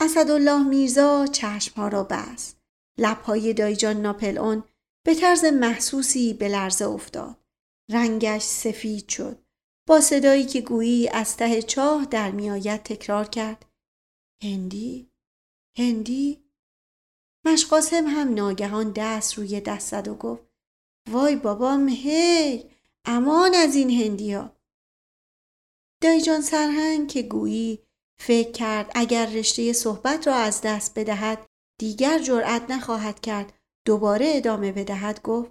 اسدالله 0.00 0.62
میرزا 0.62 1.26
چشمها 1.26 1.88
را 1.88 2.04
بست. 2.04 2.60
لبهای 2.98 3.54
دایجان 3.54 4.02
ناپل 4.02 4.38
اون 4.38 4.64
به 5.06 5.14
طرز 5.14 5.44
محسوسی 5.44 6.34
به 6.34 6.48
لرزه 6.48 6.84
افتاد. 6.84 7.36
رنگش 7.90 8.42
سفید 8.42 9.08
شد. 9.08 9.38
با 9.88 10.00
صدایی 10.00 10.44
که 10.44 10.60
گویی 10.60 11.08
از 11.08 11.36
ته 11.36 11.62
چاه 11.62 12.04
در 12.04 12.30
میآید 12.30 12.82
تکرار 12.82 13.24
کرد. 13.24 13.64
هندی؟ 14.42 15.10
هندی؟ 15.78 16.44
مشقاسم 17.46 18.06
هم 18.06 18.34
ناگهان 18.34 18.92
دست 18.96 19.34
روی 19.34 19.60
دست 19.60 19.90
زد 19.90 20.08
و 20.08 20.14
گفت 20.14 20.42
وای 21.10 21.36
بابام 21.36 21.88
هی! 21.88 22.70
امان 23.04 23.54
از 23.54 23.74
این 23.76 23.90
هندیا 23.90 24.55
دایجان 26.02 26.40
سرهنگ 26.40 27.08
که 27.08 27.22
گویی 27.22 27.78
فکر 28.20 28.50
کرد 28.50 28.90
اگر 28.94 29.26
رشته 29.26 29.72
صحبت 29.72 30.26
را 30.26 30.34
از 30.34 30.60
دست 30.60 30.98
بدهد 30.98 31.46
دیگر 31.80 32.18
جرأت 32.18 32.70
نخواهد 32.70 33.20
کرد 33.20 33.52
دوباره 33.86 34.26
ادامه 34.28 34.72
بدهد 34.72 35.22
گفت 35.22 35.50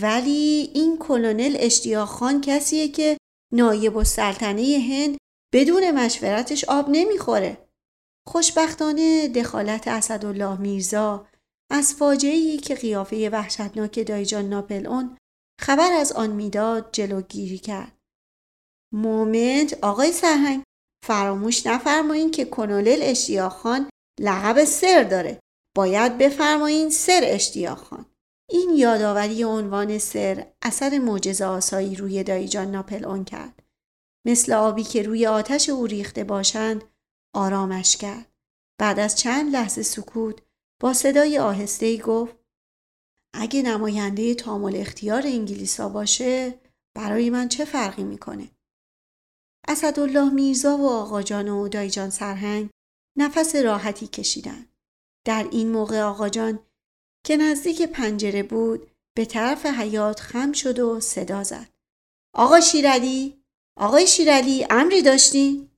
ولی 0.00 0.70
این 0.74 0.98
کلونل 0.98 1.56
اشتیاق 1.58 2.08
خان 2.08 2.40
کسیه 2.40 2.88
که 2.88 3.16
نایب 3.52 3.96
و 3.96 4.04
سلطنه 4.04 4.78
هند 4.90 5.18
بدون 5.54 5.90
مشورتش 5.90 6.64
آب 6.64 6.86
نمی‌خوره 6.88 7.68
خوشبختانه 8.28 9.28
دخالت 9.28 9.88
اسدالله 9.88 10.60
میرزا 10.60 11.26
از 11.70 11.94
فاجعه‌ای 11.94 12.56
که 12.58 12.74
قیافه 12.74 13.30
وحشتناک 13.32 14.06
دایجان 14.06 14.48
ناپل 14.48 14.86
اون 14.86 15.16
خبر 15.60 15.92
از 15.92 16.12
آن 16.12 16.30
می‌داد 16.30 16.88
جلوگیری 16.92 17.58
کرد. 17.58 17.99
مومنت 18.92 19.84
آقای 19.84 20.12
سرهنگ 20.12 20.62
فراموش 21.06 21.66
نفرمایین 21.66 22.30
که 22.30 22.44
کنولل 22.44 22.98
اشتیاق 23.02 23.52
خان 23.52 23.90
لقب 24.20 24.64
سر 24.64 25.02
داره. 25.02 25.40
باید 25.76 26.18
بفرمایین 26.18 26.90
سر 26.90 27.20
اشتیاق 27.24 27.78
خان. 27.78 28.06
این 28.50 28.70
یادآوری 28.76 29.44
عنوان 29.44 29.98
سر 29.98 30.52
اثر 30.62 30.98
معجزه 30.98 31.44
آسایی 31.44 31.96
روی 31.96 32.24
دایجان 32.24 32.70
ناپل 32.70 33.04
اون 33.04 33.24
کرد. 33.24 33.62
مثل 34.26 34.52
آبی 34.52 34.82
که 34.82 35.02
روی 35.02 35.26
آتش 35.26 35.68
او 35.68 35.86
ریخته 35.86 36.24
باشند 36.24 36.84
آرامش 37.34 37.96
کرد. 37.96 38.32
بعد 38.80 38.98
از 38.98 39.16
چند 39.16 39.52
لحظه 39.52 39.82
سکوت 39.82 40.42
با 40.80 40.92
صدای 40.92 41.38
آهسته 41.38 41.96
گفت 41.96 42.36
اگه 43.34 43.62
نماینده 43.62 44.34
تامل 44.34 44.76
اختیار 44.76 45.22
انگلیسا 45.26 45.88
باشه 45.88 46.60
برای 46.96 47.30
من 47.30 47.48
چه 47.48 47.64
فرقی 47.64 48.04
می‌کنه؟ 48.04 48.50
اسدالله 49.68 50.30
میرزا 50.30 50.76
و 50.76 50.90
آقاجان 50.90 51.48
و 51.48 51.68
دایجان 51.68 52.10
سرهنگ 52.10 52.70
نفس 53.18 53.56
راحتی 53.56 54.06
کشیدن. 54.06 54.66
در 55.26 55.48
این 55.50 55.72
موقع 55.72 56.00
آقاجان 56.02 56.66
که 57.26 57.36
نزدیک 57.36 57.82
پنجره 57.82 58.42
بود 58.42 58.90
به 59.16 59.24
طرف 59.24 59.66
حیات 59.66 60.20
خم 60.20 60.52
شد 60.52 60.78
و 60.78 61.00
صدا 61.00 61.42
زد. 61.44 61.68
آقا 62.34 62.60
شیرعلی؟ 62.60 63.44
آقای 63.78 64.06
شیرعلی 64.06 64.66
امری 64.70 65.02
داشتی؟ 65.02 65.70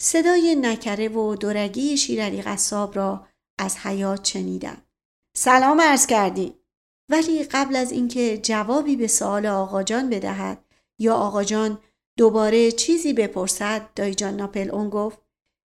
صدای 0.00 0.54
نکره 0.54 1.08
و 1.08 1.34
دورگی 1.34 1.96
شیرعلی 1.96 2.42
قصاب 2.42 2.96
را 2.96 3.26
از 3.58 3.76
حیات 3.76 4.24
شنیدم. 4.24 4.82
سلام 5.36 5.80
عرض 5.80 6.06
کردیم. 6.06 6.54
ولی 7.10 7.44
قبل 7.44 7.76
از 7.76 7.92
اینکه 7.92 8.38
جوابی 8.38 8.96
به 8.96 9.06
سوال 9.06 9.46
آقاجان 9.46 10.10
بدهد 10.10 10.64
یا 10.98 11.14
آقاجان 11.14 11.78
دوباره 12.18 12.72
چیزی 12.72 13.12
بپرسد 13.12 13.88
دایجان 13.96 14.36
ناپل 14.36 14.70
اون 14.70 14.90
گفت. 14.90 15.18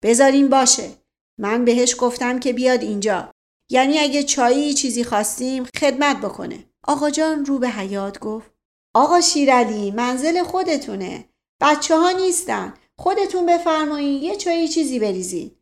بذارین 0.02 0.48
باشه. 0.48 0.90
من 1.38 1.64
بهش 1.64 1.96
گفتم 1.98 2.38
که 2.38 2.52
بیاد 2.52 2.82
اینجا. 2.82 3.30
یعنی 3.70 3.98
اگه 3.98 4.22
چایی 4.22 4.74
چیزی 4.74 5.04
خواستیم 5.04 5.64
خدمت 5.64 6.20
بکنه. 6.20 6.64
آقاجان 6.84 7.44
رو 7.44 7.58
به 7.58 7.68
حیات 7.68 8.18
گفت. 8.18 8.50
آقا 8.94 9.20
شیرعلی 9.20 9.90
منزل 9.90 10.42
خودتونه. 10.42 11.28
بچه 11.60 11.96
ها 11.96 12.10
نیستن. 12.10 12.74
خودتون 12.98 13.46
بفرمایین 13.46 14.22
یه 14.22 14.36
چایی 14.36 14.68
چیزی 14.68 14.98
بریزید. 14.98 15.58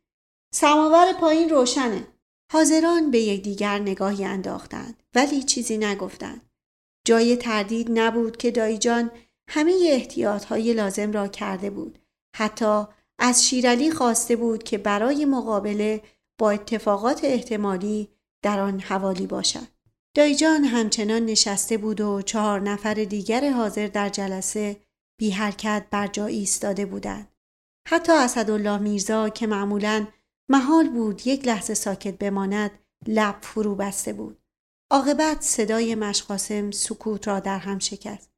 سماور 0.54 1.12
پایین 1.12 1.50
روشنه. 1.50 2.06
حاضران 2.52 3.10
به 3.10 3.20
یکدیگر 3.20 3.78
نگاهی 3.78 4.24
انداختند 4.24 5.02
ولی 5.14 5.42
چیزی 5.42 5.78
نگفتند. 5.78 6.50
جای 7.06 7.36
تردید 7.36 7.98
نبود 7.98 8.36
که 8.36 8.50
دایجان 8.50 9.10
همه 9.48 9.88
احتیاط 9.90 10.44
های 10.44 10.72
لازم 10.72 11.12
را 11.12 11.28
کرده 11.28 11.70
بود. 11.70 11.98
حتی 12.36 12.84
از 13.18 13.48
شیرالی 13.48 13.90
خواسته 13.90 14.36
بود 14.36 14.62
که 14.62 14.78
برای 14.78 15.24
مقابله 15.24 16.02
با 16.38 16.50
اتفاقات 16.50 17.24
احتمالی 17.24 18.08
در 18.42 18.60
آن 18.60 18.80
حوالی 18.80 19.26
باشد. 19.26 19.68
دایجان 20.14 20.64
همچنان 20.64 21.26
نشسته 21.26 21.76
بود 21.76 22.00
و 22.00 22.22
چهار 22.22 22.60
نفر 22.60 22.94
دیگر 22.94 23.50
حاضر 23.50 23.86
در 23.86 24.08
جلسه 24.08 24.76
بی 25.18 25.30
حرکت 25.30 25.86
بر 25.90 26.06
جا 26.06 26.26
ایستاده 26.26 26.86
بودند. 26.86 27.28
حتی 27.88 28.12
اسدالله 28.12 28.78
میرزا 28.78 29.28
که 29.28 29.46
معمولا 29.46 30.06
محال 30.48 30.88
بود 30.88 31.26
یک 31.26 31.46
لحظه 31.46 31.74
ساکت 31.74 32.18
بماند 32.18 32.70
لب 33.06 33.36
فرو 33.40 33.74
بسته 33.74 34.12
بود. 34.12 34.38
عاقبت 34.90 35.42
صدای 35.42 35.94
مشقاسم 35.94 36.70
سکوت 36.70 37.28
را 37.28 37.40
در 37.40 37.58
هم 37.58 37.78
شکست. 37.78 38.33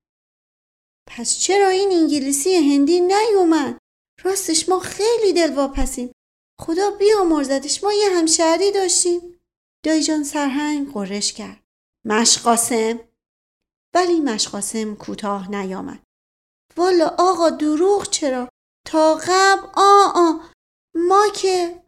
پس 1.09 1.39
چرا 1.39 1.69
این 1.69 1.93
انگلیسی 1.93 2.55
هندی 2.55 3.01
نیومد؟ 3.01 3.79
راستش 4.25 4.69
ما 4.69 4.79
خیلی 4.79 5.33
دلواپسیم. 5.33 6.13
خدا 6.61 6.91
بیامرزدش 6.91 7.85
ما 7.85 7.93
یه 7.93 8.09
همشهری 8.11 8.73
داشتیم. 8.73 9.41
دایجان 9.85 10.25
سرهنگ 10.25 10.93
قرش 10.93 11.33
کرد. 11.33 11.63
مشقاسم 12.07 13.01
ولی 13.95 14.21
مشقاسم 14.21 14.95
کوتاه 14.95 15.51
نیامد. 15.51 16.03
والا 16.77 17.17
آقا 17.19 17.51
دروغ 17.51 18.11
چرا؟ 18.11 18.49
تا 18.87 19.15
قبل 19.15 19.69
آ 19.77 20.05
آ 20.15 20.33
ما 20.95 21.27
که 21.35 21.83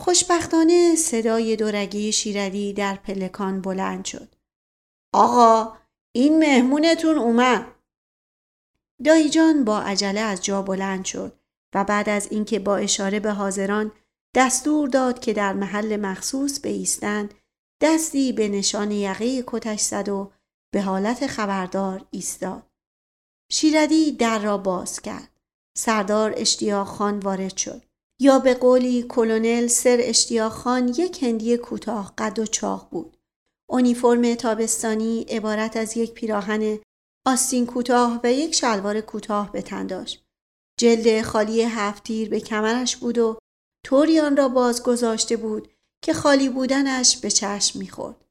خوشبختانه 0.00 0.96
صدای 0.96 1.56
دورگی 1.56 2.12
شیروی 2.12 2.72
در 2.72 2.96
پلکان 2.96 3.60
بلند 3.60 4.04
شد. 4.04 4.34
آقا 5.14 5.78
این 6.14 6.38
مهمونتون 6.38 7.18
اومد. 7.18 7.81
دایجان 9.04 9.64
با 9.64 9.80
عجله 9.80 10.20
از 10.20 10.44
جا 10.44 10.62
بلند 10.62 11.04
شد 11.04 11.32
و 11.74 11.84
بعد 11.84 12.08
از 12.08 12.28
اینکه 12.30 12.58
با 12.58 12.76
اشاره 12.76 13.20
به 13.20 13.32
حاضران 13.32 13.92
دستور 14.34 14.88
داد 14.88 15.20
که 15.20 15.32
در 15.32 15.52
محل 15.52 15.96
مخصوص 15.96 16.60
بایستند 16.60 17.34
دستی 17.82 18.32
به 18.32 18.48
نشان 18.48 18.90
یقه 18.90 19.44
کتش 19.46 19.80
زد 19.80 20.08
و 20.08 20.32
به 20.74 20.82
حالت 20.82 21.26
خبردار 21.26 22.06
ایستاد. 22.10 22.62
شیردی 23.50 24.12
در 24.12 24.38
را 24.38 24.58
باز 24.58 25.00
کرد. 25.00 25.28
سردار 25.76 26.34
اشتیاق 26.36 26.86
خان 26.86 27.18
وارد 27.18 27.56
شد. 27.56 27.82
یا 28.20 28.38
به 28.38 28.54
قولی 28.54 29.02
کلونل 29.08 29.66
سر 29.66 29.96
اشتیاق 30.00 30.52
خان 30.52 30.88
یک 30.88 31.22
هندی 31.22 31.56
کوتاه 31.56 32.14
قد 32.18 32.38
و 32.38 32.46
چاق 32.46 32.88
بود. 32.90 33.16
اونیفرم 33.70 34.34
تابستانی 34.34 35.22
عبارت 35.22 35.76
از 35.76 35.96
یک 35.96 36.12
پیراهن 36.12 36.78
آستین 37.26 37.66
کوتاه 37.66 38.20
و 38.24 38.32
یک 38.32 38.54
شلوار 38.54 39.00
کوتاه 39.00 39.52
به 39.52 39.62
تن 39.62 39.86
داشت. 39.86 40.24
جلد 40.80 41.22
خالی 41.22 41.62
هفتیر 41.62 42.28
به 42.28 42.40
کمرش 42.40 42.96
بود 42.96 43.18
و 43.18 43.38
طوری 43.86 44.20
آن 44.20 44.36
را 44.36 44.48
باز 44.48 44.82
گذاشته 44.82 45.36
بود 45.36 45.72
که 46.04 46.12
خالی 46.12 46.48
بودنش 46.48 47.16
به 47.16 47.30
چشم 47.30 47.78
می‌خورد. 47.78 48.24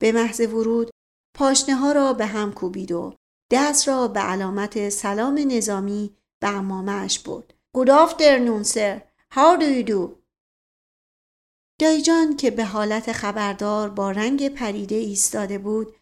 به 0.00 0.12
محض 0.12 0.40
ورود 0.40 0.90
پاشنه 1.36 1.74
ها 1.74 1.92
را 1.92 2.12
به 2.12 2.26
هم 2.26 2.52
کوبید 2.52 2.92
و 2.92 3.14
دست 3.52 3.88
را 3.88 4.08
به 4.08 4.20
علامت 4.20 4.88
سلام 4.88 5.38
نظامی 5.48 6.16
به 6.42 6.48
امامش 6.48 7.18
برد. 7.18 7.54
Good 7.76 7.88
afternoon, 7.88 8.64
sir. 8.64 9.00
How 9.34 9.60
do 9.60 9.64
you 9.64 9.88
do? 9.90 10.08
دایجان 11.80 12.36
که 12.36 12.50
به 12.50 12.64
حالت 12.64 13.12
خبردار 13.12 13.88
با 13.88 14.10
رنگ 14.10 14.48
پریده 14.48 14.94
ایستاده 14.94 15.58
بود 15.58 15.96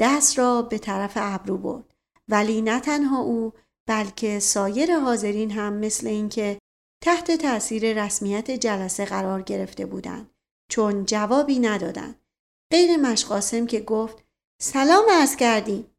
دست 0.00 0.38
را 0.38 0.62
به 0.62 0.78
طرف 0.78 1.12
ابرو 1.16 1.58
برد 1.58 1.89
ولی 2.30 2.62
نه 2.62 2.80
تنها 2.80 3.20
او 3.20 3.52
بلکه 3.88 4.38
سایر 4.38 4.98
حاضرین 4.98 5.50
هم 5.50 5.72
مثل 5.72 6.06
اینکه 6.06 6.58
تحت 7.02 7.30
تأثیر 7.30 8.04
رسمیت 8.04 8.50
جلسه 8.50 9.04
قرار 9.04 9.42
گرفته 9.42 9.86
بودند 9.86 10.30
چون 10.70 11.04
جوابی 11.04 11.58
ندادند. 11.58 12.20
غیر 12.72 12.96
مشقاسم 12.96 13.66
که 13.66 13.80
گفت 13.80 14.24
سلام 14.62 15.04
از 15.10 15.36
کردیم 15.36 15.96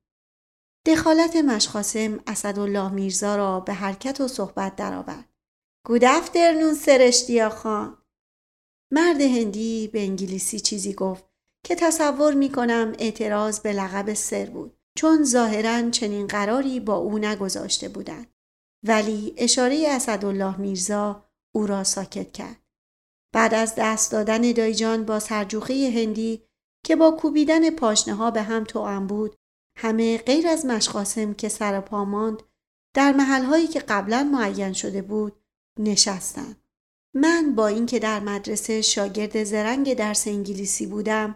دخالت 0.87 1.35
مشقاسم 1.35 2.19
اسدالله 2.27 2.91
میرزا 2.91 3.35
را 3.35 3.59
به 3.59 3.73
حرکت 3.73 4.21
و 4.21 4.27
صحبت 4.27 4.75
درآورد. 4.75 5.29
گود 5.85 6.03
افترنون 6.03 6.73
سر 6.73 7.49
خان. 7.49 7.97
مرد 8.91 9.21
هندی 9.21 9.87
به 9.87 10.01
انگلیسی 10.01 10.59
چیزی 10.59 10.93
گفت 10.93 11.25
که 11.65 11.75
تصور 11.75 12.33
می 12.33 12.51
کنم 12.51 12.93
اعتراض 12.99 13.59
به 13.59 13.73
لقب 13.73 14.13
سر 14.13 14.45
بود. 14.45 14.80
چون 14.95 15.23
ظاهرا 15.23 15.89
چنین 15.89 16.27
قراری 16.27 16.79
با 16.79 16.95
او 16.95 17.17
نگذاشته 17.17 17.89
بودند. 17.89 18.27
ولی 18.83 19.33
اشاره 19.37 19.85
اسدالله 19.89 20.57
میرزا 20.57 21.25
او 21.51 21.67
را 21.67 21.83
ساکت 21.83 22.31
کرد. 22.31 22.57
بعد 23.33 23.53
از 23.53 23.73
دست 23.77 24.11
دادن 24.11 24.51
دایجان 24.51 25.05
با 25.05 25.19
سرجوخه 25.19 25.91
هندی 25.95 26.43
که 26.85 26.95
با 26.95 27.11
کوبیدن 27.11 27.69
پاشنه 27.69 28.13
ها 28.13 28.31
به 28.31 28.41
هم 28.41 28.63
توأم 28.63 29.07
بود 29.07 29.35
همه 29.77 30.17
غیر 30.17 30.47
از 30.47 30.65
مشقاسم 30.65 31.33
که 31.33 31.49
سر 31.49 31.81
پا 31.81 32.05
ماند 32.05 32.43
در 32.93 33.11
محلهایی 33.11 33.67
که 33.67 33.79
قبلا 33.79 34.23
معین 34.23 34.73
شده 34.73 35.01
بود 35.01 35.33
نشستند. 35.79 36.63
من 37.13 37.55
با 37.55 37.67
اینکه 37.67 37.99
در 37.99 38.19
مدرسه 38.19 38.81
شاگرد 38.81 39.43
زرنگ 39.43 39.93
درس 39.93 40.27
انگلیسی 40.27 40.85
بودم 40.85 41.35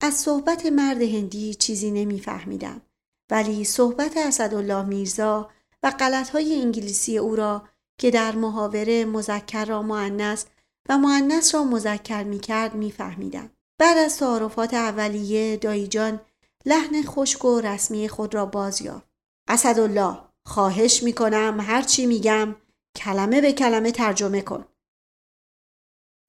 از 0.00 0.14
صحبت 0.14 0.66
مرد 0.66 1.02
هندی 1.02 1.54
چیزی 1.54 1.90
نمیفهمیدم. 1.90 2.82
ولی 3.30 3.64
صحبت 3.64 4.16
اسدالله 4.16 4.84
میرزا 4.84 5.50
و 5.82 5.90
غلطهای 5.90 6.60
انگلیسی 6.60 7.18
او 7.18 7.36
را 7.36 7.68
که 7.98 8.10
در 8.10 8.32
محاوره 8.32 9.04
مذکر 9.04 9.64
را 9.64 9.82
معنس 9.82 10.46
و 10.88 10.98
معنس 10.98 11.54
را 11.54 11.64
مذکر 11.64 12.22
می‌کرد 12.22 12.74
میفهمیدم 12.74 13.50
بعد 13.78 13.98
از 13.98 14.18
تعارفات 14.18 14.74
اولیه 14.74 15.56
دایجان 15.56 16.20
لحن 16.66 17.02
خشک 17.02 17.44
و 17.44 17.60
رسمی 17.60 18.08
خود 18.08 18.34
را 18.34 18.46
باز 18.46 18.80
یافت. 18.82 19.08
اسدالله 19.48 20.18
خواهش 20.46 21.02
می‌کنم 21.02 21.60
هرچی 21.60 22.06
میگم 22.06 22.56
کلمه 22.96 23.40
به 23.40 23.52
کلمه 23.52 23.90
ترجمه 23.90 24.40
کن. 24.40 24.64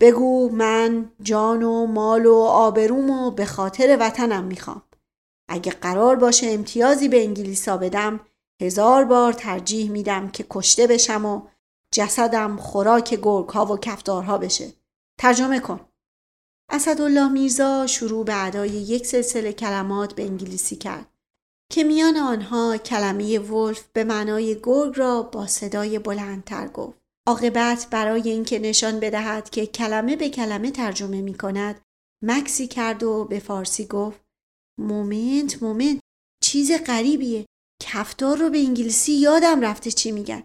بگو 0.01 0.49
من 0.49 1.11
جان 1.21 1.63
و 1.63 1.85
مال 1.85 2.25
و 2.25 2.35
آبروم 2.35 3.09
و 3.09 3.31
به 3.31 3.45
خاطر 3.45 3.97
وطنم 3.99 4.43
می‌خوام. 4.43 4.81
اگه 5.47 5.71
قرار 5.71 6.15
باشه 6.15 6.47
امتیازی 6.47 7.07
به 7.07 7.23
انگلیسا 7.23 7.77
بدم 7.77 8.19
هزار 8.61 9.05
بار 9.05 9.33
ترجیح 9.33 9.91
میدم 9.91 10.29
که 10.29 10.45
کشته 10.49 10.87
بشم 10.87 11.25
و 11.25 11.41
جسدم 11.91 12.57
خوراک 12.57 13.13
گرگ 13.13 13.49
ها 13.49 13.65
و 13.65 13.77
کفتارها 13.77 14.37
بشه. 14.37 14.73
ترجمه 15.17 15.59
کن. 15.59 15.79
اسدالله 16.69 17.29
میرزا 17.29 17.87
شروع 17.87 18.25
به 18.25 18.45
ادای 18.45 18.69
یک 18.69 19.05
سلسله 19.07 19.53
کلمات 19.53 20.15
به 20.15 20.23
انگلیسی 20.23 20.75
کرد 20.75 21.07
که 21.69 21.83
میان 21.83 22.17
آنها 22.17 22.77
کلمه 22.77 23.39
wolf 23.39 23.83
به 23.93 24.03
معنای 24.03 24.59
گرگ 24.63 24.99
را 24.99 25.23
با 25.23 25.47
صدای 25.47 25.99
بلندتر 25.99 26.67
گفت. 26.67 26.97
عاقبت 27.27 27.87
برای 27.91 28.29
اینکه 28.29 28.59
نشان 28.59 28.99
بدهد 28.99 29.49
که 29.49 29.65
کلمه 29.65 30.15
به 30.15 30.29
کلمه 30.29 30.71
ترجمه 30.71 31.21
می 31.21 31.33
کند 31.33 31.81
مکثی 32.21 32.67
کرد 32.67 33.03
و 33.03 33.25
به 33.25 33.39
فارسی 33.39 33.85
گفت 33.85 34.24
moment 34.79 35.63
moment. 35.63 35.99
چیز 36.43 36.71
غریبیه. 36.71 37.45
کفتار 37.81 38.37
رو 38.37 38.49
به 38.49 38.57
انگلیسی 38.57 39.13
یادم 39.13 39.61
رفته 39.61 39.91
چی 39.91 40.11
میگن. 40.11 40.43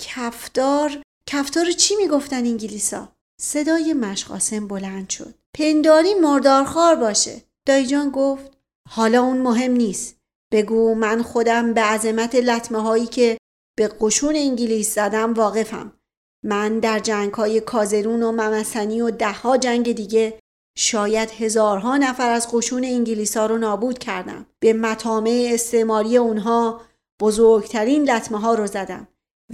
کفتار 0.00 1.02
کفتار 1.28 1.70
چی 1.70 1.96
می‌گفتن 1.96 2.36
انگلیسا؟ 2.36 3.12
صدای 3.40 3.94
مش 3.94 4.31
قاسم 4.31 4.68
بلند 4.68 5.10
شد. 5.10 5.34
پنداری 5.58 6.14
مردارخوار 6.14 6.96
باشه. 6.96 7.42
دایی 7.66 7.92
جان 7.92 8.10
گفت 8.10 8.58
حالا 8.88 9.22
اون 9.22 9.38
مهم 9.38 9.72
نیست. 9.72 10.16
بگو 10.52 10.94
من 10.94 11.22
خودم 11.22 11.74
به 11.74 11.80
عظمت 11.80 12.34
لطمه 12.34 12.82
هایی 12.82 13.06
که 13.06 13.38
به 13.78 13.88
قشون 14.00 14.36
انگلیس 14.36 14.94
زدم 14.94 15.34
واقفم. 15.34 15.92
من 16.44 16.78
در 16.78 16.98
جنگ 16.98 17.34
های 17.34 17.60
کازرون 17.60 18.22
و 18.22 18.32
ممسنی 18.32 19.00
و 19.00 19.10
دهها 19.10 19.56
جنگ 19.56 19.92
دیگه 19.92 20.38
شاید 20.76 21.30
هزارها 21.30 21.96
نفر 21.96 22.30
از 22.30 22.48
قشون 22.52 22.84
انگلیس 22.84 23.36
ها 23.36 23.46
رو 23.46 23.58
نابود 23.58 23.98
کردم. 23.98 24.46
به 24.60 24.72
مطامع 24.72 25.50
استعماری 25.52 26.16
اونها 26.16 26.80
بزرگترین 27.20 28.10
لطمه 28.10 28.38
ها 28.38 28.54
رو 28.54 28.66
زدم. 28.66 29.08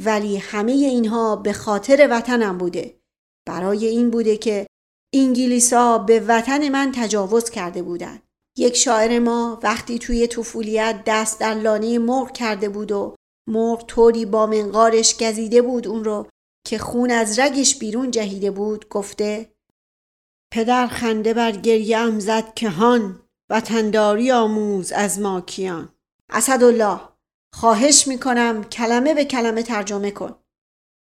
ولی 0.05 0.37
همه 0.37 0.73
اینها 0.73 1.37
به 1.37 1.53
خاطر 1.53 2.09
وطنم 2.11 2.59
بوده. 2.59 3.01
برای 3.47 3.87
این 3.87 4.11
بوده 4.11 4.37
که 4.37 4.67
انگلیسا 5.15 5.99
به 5.99 6.21
وطن 6.21 6.69
من 6.69 6.93
تجاوز 6.95 7.51
کرده 7.51 7.83
بودند. 7.83 8.23
یک 8.59 8.77
شاعر 8.77 9.19
ما 9.19 9.61
وقتی 9.63 9.99
توی 9.99 10.27
طفولیت 10.27 11.03
دست 11.07 11.41
در 11.41 11.55
لانه 11.55 11.99
مرغ 11.99 12.33
کرده 12.33 12.69
بود 12.69 12.93
و 12.93 13.15
مرغ 13.49 13.87
طوری 13.87 14.27
با 14.27 14.47
منقارش 14.47 15.17
گزیده 15.17 15.63
بود 15.63 15.87
اون 15.87 16.05
رو 16.05 16.27
که 16.67 16.79
خون 16.79 17.11
از 17.11 17.39
رگش 17.39 17.79
بیرون 17.79 18.11
جهیده 18.11 18.51
بود 18.51 18.89
گفته 18.89 19.53
پدر 20.53 20.87
خنده 20.87 21.35
بر 21.35 21.53
گریم 21.53 22.19
زد 22.19 22.55
که 22.55 22.71
هان 22.71 23.23
وطنداری 23.51 24.33
آموز 24.33 24.93
از 24.93 25.21
ماکیان 25.21 25.89
اسدالله 26.31 27.01
خواهش 27.55 28.09
می‌کنم 28.09 28.65
کلمه 28.65 29.15
به 29.15 29.25
کلمه 29.25 29.63
ترجمه 29.63 30.11
کن 30.11 30.37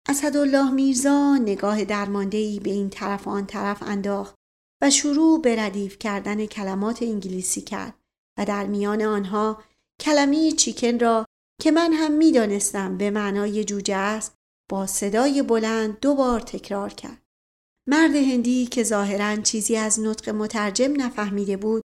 اسدالله 0.09 0.71
میرزا 0.71 1.37
نگاه 1.37 1.83
درماندهی 1.83 2.59
به 2.59 2.69
این 2.69 2.89
طرف 2.89 3.27
آن 3.27 3.45
طرف 3.45 3.83
انداخت 3.83 4.35
و 4.81 4.89
شروع 4.89 5.41
به 5.41 5.61
ردیف 5.63 5.99
کردن 5.99 6.45
کلمات 6.45 7.01
انگلیسی 7.01 7.61
کرد 7.61 7.93
و 8.39 8.45
در 8.45 8.65
میان 8.65 9.01
آنها 9.01 9.63
کلمه 10.01 10.51
چیکن 10.51 10.99
را 10.99 11.25
که 11.61 11.71
من 11.71 11.93
هم 11.93 12.11
می‌دانستم 12.11 12.97
به 12.97 13.11
معنای 13.11 13.63
جوجه 13.63 13.95
است 13.95 14.35
با 14.69 14.87
صدای 14.87 15.41
بلند 15.41 15.99
دو 15.99 16.15
بار 16.15 16.39
تکرار 16.39 16.93
کرد. 16.93 17.24
مرد 17.87 18.15
هندی 18.15 18.65
که 18.65 18.83
ظاهرا 18.83 19.35
چیزی 19.35 19.75
از 19.75 19.99
نطق 19.99 20.29
مترجم 20.29 21.01
نفهمیده 21.01 21.57
بود 21.57 21.83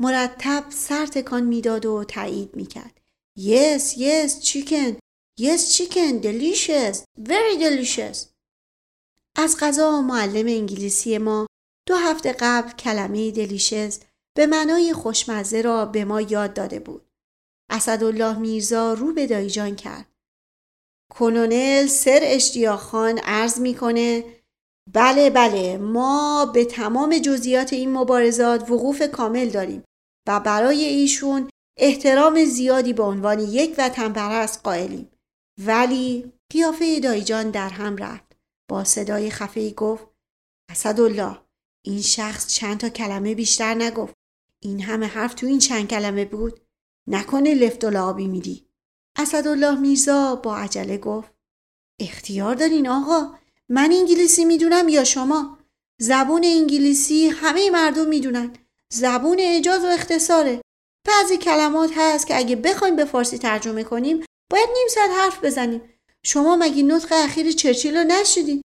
مرتب 0.00 0.64
سر 0.70 1.06
تکان 1.06 1.42
می‌داد 1.44 1.86
و 1.86 2.04
تایید 2.04 2.56
می‌کرد. 2.56 3.00
Yes, 3.38 3.82
yes, 3.96 4.44
chicken. 4.44 4.94
Yes, 5.40 5.76
chicken. 5.76 6.22
Delicious. 6.22 6.96
Very 7.18 7.56
delicious. 7.58 8.18
از 9.36 9.56
غذا 9.60 10.02
معلم 10.02 10.46
انگلیسی 10.46 11.18
ما 11.18 11.46
دو 11.88 11.96
هفته 11.96 12.36
قبل 12.40 12.72
کلمه 12.72 13.30
دلیشز 13.30 13.98
به 14.36 14.46
معنای 14.46 14.92
خوشمزه 14.92 15.62
را 15.62 15.84
به 15.84 16.04
ما 16.04 16.20
یاد 16.20 16.54
داده 16.54 16.78
بود. 16.78 17.06
اسدالله 17.70 18.38
میرزا 18.38 18.94
رو 18.94 19.12
به 19.12 19.26
دایجان 19.26 19.76
کرد. 19.76 20.06
کنونل 21.10 21.86
سر 21.86 22.20
اشتیاخان 22.22 23.18
عرض 23.18 23.60
می‌کنه 23.60 24.24
بله 24.92 25.30
بله. 25.30 25.78
ما 25.78 26.46
به 26.54 26.64
تمام 26.64 27.18
جزئیات 27.18 27.72
این 27.72 27.92
مبارزات 27.92 28.70
وقوف 28.70 29.02
کامل 29.02 29.48
داریم 29.50 29.84
و 30.28 30.40
برای 30.40 30.84
ایشون 30.84 31.50
احترام 31.78 32.44
زیادی 32.44 32.92
به 32.92 33.02
عنوان 33.02 33.38
یک 33.38 33.74
وطن 33.78 34.12
پرست 34.12 34.60
قائلیم. 34.64 35.10
ولی 35.60 36.32
قیافه 36.52 37.00
دایجان 37.00 37.50
در 37.50 37.68
هم 37.68 37.96
رفت. 37.96 38.36
با 38.70 38.84
صدای 38.84 39.30
خفه 39.30 39.70
گفت 39.70 40.06
اسدالله 40.70 41.38
این 41.84 42.02
شخص 42.02 42.46
چند 42.46 42.78
تا 42.78 42.88
کلمه 42.88 43.34
بیشتر 43.34 43.74
نگفت. 43.74 44.14
این 44.62 44.80
همه 44.80 45.06
حرف 45.06 45.34
تو 45.34 45.46
این 45.46 45.58
چند 45.58 45.88
کلمه 45.88 46.24
بود. 46.24 46.60
نکنه 47.08 47.54
لفت 47.54 47.84
و 47.84 47.90
لابی 47.90 48.28
میدی. 48.28 48.66
اسدالله 49.18 49.80
میرزا 49.80 50.36
با 50.36 50.56
عجله 50.56 50.98
گفت 50.98 51.34
اختیار 52.00 52.54
دارین 52.54 52.88
آقا. 52.88 53.38
من 53.70 53.92
انگلیسی 53.92 54.44
می‌دونم 54.44 54.88
یا 54.88 55.04
شما؟ 55.04 55.58
زبون 56.00 56.44
انگلیسی 56.44 57.28
همه 57.28 57.70
مردم 57.70 58.08
می‌دونن. 58.08 58.52
زبون 58.92 59.36
اجاز 59.40 59.84
و 59.84 59.86
اختصاره. 59.86 60.60
بعضی 61.08 61.36
کلمات 61.36 61.90
هست 61.96 62.26
که 62.26 62.36
اگه 62.36 62.56
بخوایم 62.56 62.96
به 62.96 63.04
فارسی 63.04 63.38
ترجمه 63.38 63.84
کنیم 63.84 64.24
باید 64.50 64.68
نیم 64.74 64.88
ساعت 64.88 65.10
حرف 65.10 65.44
بزنیم. 65.44 65.82
شما 66.24 66.56
مگه 66.56 66.82
نطق 66.82 67.08
اخیر 67.12 67.52
چرچیل 67.52 67.96
رو 67.96 68.04
نشدین 68.04 68.62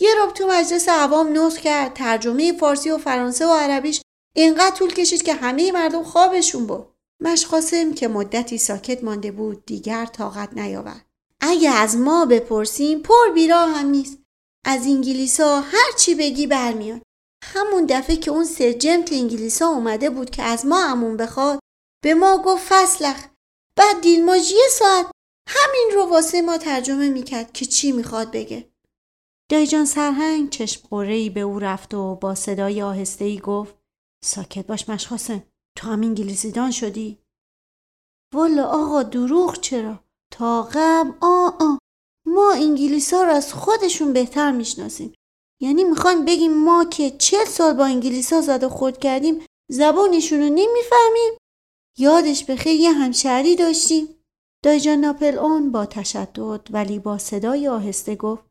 یه 0.00 0.10
رب 0.18 0.32
تو 0.32 0.48
مجلس 0.48 0.88
عوام 0.88 1.46
نطق 1.46 1.58
کرد. 1.58 1.94
ترجمه 1.94 2.52
فارسی 2.52 2.90
و 2.90 2.98
فرانسه 2.98 3.46
و 3.46 3.50
عربیش 3.50 4.00
اینقدر 4.36 4.76
طول 4.76 4.92
کشید 4.92 5.22
که 5.22 5.34
همه 5.34 5.72
مردم 5.72 6.02
خوابشون 6.02 6.66
بود 6.66 6.86
مشقاسم 7.22 7.94
که 7.94 8.08
مدتی 8.08 8.58
ساکت 8.58 9.04
مانده 9.04 9.32
بود 9.32 9.66
دیگر 9.66 10.06
طاقت 10.06 10.52
نیاورد. 10.52 11.06
اگه 11.40 11.70
از 11.70 11.96
ما 11.96 12.26
بپرسیم 12.26 13.00
پر 13.00 13.32
بیرا 13.34 13.66
هم 13.66 13.86
نیست. 13.86 14.18
از 14.64 14.86
انگلیسا 14.86 15.60
هر 15.60 15.92
چی 15.98 16.14
بگی 16.14 16.46
برمیاد 16.46 17.02
همون 17.44 17.86
دفعه 17.86 18.16
که 18.16 18.30
اون 18.30 18.44
سرجمت 18.44 19.12
انگلیسا 19.12 19.66
اومده 19.68 20.10
بود 20.10 20.30
که 20.30 20.42
از 20.42 20.66
ما 20.66 20.80
همون 20.80 21.16
بخواد 21.16 21.60
به 22.04 22.14
ما 22.14 22.42
گفت 22.44 22.64
فصلخ 22.68 23.26
بعد 23.76 24.00
دیلماج 24.00 24.50
یه 24.50 24.68
ساعت 24.70 25.06
همین 25.48 25.90
رو 25.94 26.10
واسه 26.10 26.42
ما 26.42 26.58
ترجمه 26.58 27.08
می‌کرد 27.08 27.52
که 27.52 27.66
چی 27.66 27.92
می‌خواد 27.92 28.30
بگه 28.30 28.70
دایجان 29.50 29.84
سرهنگ 29.84 30.50
چشم 30.50 30.88
قرهی 30.90 31.30
به 31.30 31.40
او 31.40 31.58
رفت 31.58 31.94
و 31.94 32.14
با 32.14 32.34
صدای 32.34 32.82
آهسته 32.82 33.36
گفت 33.36 33.74
ساکت 34.24 34.66
باش 34.66 34.88
مشخاصم 34.88 35.42
تو 35.78 35.88
هم 35.88 36.00
انگلیسی 36.00 36.50
دان 36.52 36.70
شدی؟ 36.70 37.18
والا 38.34 38.66
آقا 38.66 39.02
دروغ 39.02 39.60
چرا؟ 39.60 40.04
تا 40.32 40.62
قبل 40.62 41.10
آ 41.20 41.48
آ 41.60 41.76
ما 42.30 42.52
انگلیس 42.52 43.14
ها 43.14 43.24
رو 43.24 43.30
از 43.30 43.54
خودشون 43.54 44.12
بهتر 44.12 44.52
می‌شناسیم. 44.52 45.14
یعنی 45.60 45.84
می‌خوایم 45.84 46.24
بگیم 46.24 46.52
ما 46.52 46.84
که 46.84 47.10
چل 47.10 47.44
سال 47.44 47.72
با 47.72 47.84
انگلیس 47.84 48.32
ها 48.32 48.40
زد 48.40 48.64
و 48.64 48.68
خود 48.68 48.98
کردیم 48.98 49.46
زبانشون 49.70 50.38
رو 50.38 50.44
نمی‌فهمیم. 50.44 51.32
یادش 51.98 52.44
به 52.44 52.56
خیلی 52.56 52.86
همشهری 52.86 53.56
داشتیم. 53.56 54.08
دایجان 54.64 54.98
ناپل 54.98 55.38
اون 55.38 55.72
با 55.72 55.86
تشدد 55.86 56.68
ولی 56.70 56.98
با 56.98 57.18
صدای 57.18 57.68
آهسته 57.68 58.16
گفت 58.16 58.42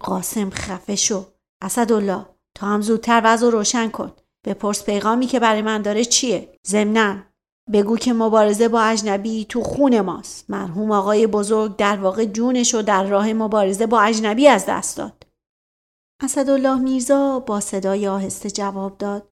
قاسم 0.00 0.50
خفه 0.50 0.96
شو 0.96 1.26
اسدالله 1.62 2.26
تا 2.54 2.66
هم 2.66 2.80
زودتر 2.80 3.22
وضع 3.24 3.50
روشن 3.50 3.88
کن. 3.88 4.12
بپرس 4.46 4.84
پیغامی 4.84 5.26
که 5.26 5.40
برای 5.40 5.62
من 5.62 5.82
داره 5.82 6.04
چیه؟ 6.04 6.58
ضمنا 6.66 7.31
بگو 7.72 7.96
که 7.96 8.12
مبارزه 8.12 8.68
با 8.68 8.82
اجنبی 8.82 9.44
تو 9.44 9.62
خون 9.62 10.00
ماست. 10.00 10.50
مرحوم 10.50 10.90
آقای 10.90 11.26
بزرگ 11.26 11.76
در 11.76 11.96
واقع 11.96 12.24
جونش 12.24 12.74
و 12.74 12.82
در 12.82 13.04
راه 13.04 13.32
مبارزه 13.32 13.86
با 13.86 14.00
اجنبی 14.00 14.48
از 14.48 14.66
دست 14.66 14.96
داد. 14.96 15.26
اسدالله 16.22 16.78
میرزا 16.78 17.38
با 17.38 17.60
صدای 17.60 18.08
آهسته 18.08 18.50
جواب 18.50 18.98
داد. 18.98 19.28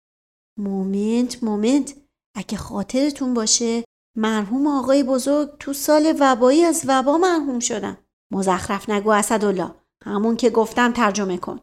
مومنت 0.59 1.43
مومنت 1.43 1.93
اگه 2.35 2.57
خاطرتون 2.57 3.33
باشه 3.33 3.83
مرحوم 4.17 4.67
آقای 4.67 5.03
بزرگ 5.03 5.57
تو 5.59 5.73
سال 5.73 6.17
وبایی 6.19 6.63
از 6.63 6.83
وبا 6.87 7.17
مرحوم 7.17 7.59
شدن 7.59 7.97
مزخرف 8.31 8.89
نگو 8.89 9.09
اسدالله. 9.09 9.71
همون 10.03 10.37
که 10.37 10.49
گفتم 10.49 10.91
ترجمه 10.91 11.37
کن. 11.37 11.59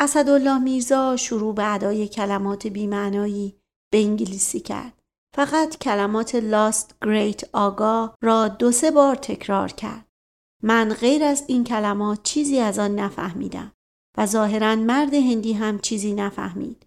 اسدالله 0.00 0.58
میرزا 0.58 1.16
شروع 1.16 1.54
به 1.54 1.74
ادای 1.74 2.08
کلمات 2.08 2.66
بیمعنایی 2.66 3.60
به 3.92 3.98
انگلیسی 3.98 4.60
کرد. 4.60 4.95
فقط 5.36 5.78
کلمات 5.78 6.34
لاست 6.34 6.94
گریت 7.04 7.42
آگا 7.52 8.14
را 8.22 8.48
دو 8.48 8.72
سه 8.72 8.90
بار 8.90 9.14
تکرار 9.14 9.68
کرد. 9.68 10.06
من 10.62 10.92
غیر 10.92 11.24
از 11.24 11.44
این 11.46 11.64
کلمات 11.64 12.22
چیزی 12.22 12.58
از 12.58 12.78
آن 12.78 12.94
نفهمیدم 12.94 13.72
و 14.18 14.26
ظاهرا 14.26 14.76
مرد 14.76 15.14
هندی 15.14 15.52
هم 15.52 15.78
چیزی 15.78 16.14
نفهمید. 16.14 16.86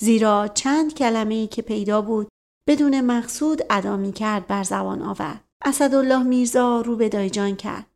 زیرا 0.00 0.48
چند 0.48 0.94
کلمه 0.94 1.34
ای 1.34 1.46
که 1.46 1.62
پیدا 1.62 2.02
بود 2.02 2.28
بدون 2.68 3.00
مقصود 3.00 3.62
ادا 3.70 3.96
می 3.96 4.12
کرد 4.12 4.46
بر 4.46 4.62
زبان 4.62 5.02
آورد. 5.02 5.44
اسدالله 5.64 6.22
میرزا 6.22 6.80
رو 6.80 6.96
به 6.96 7.08
دایجان 7.08 7.56
کرد. 7.56 7.86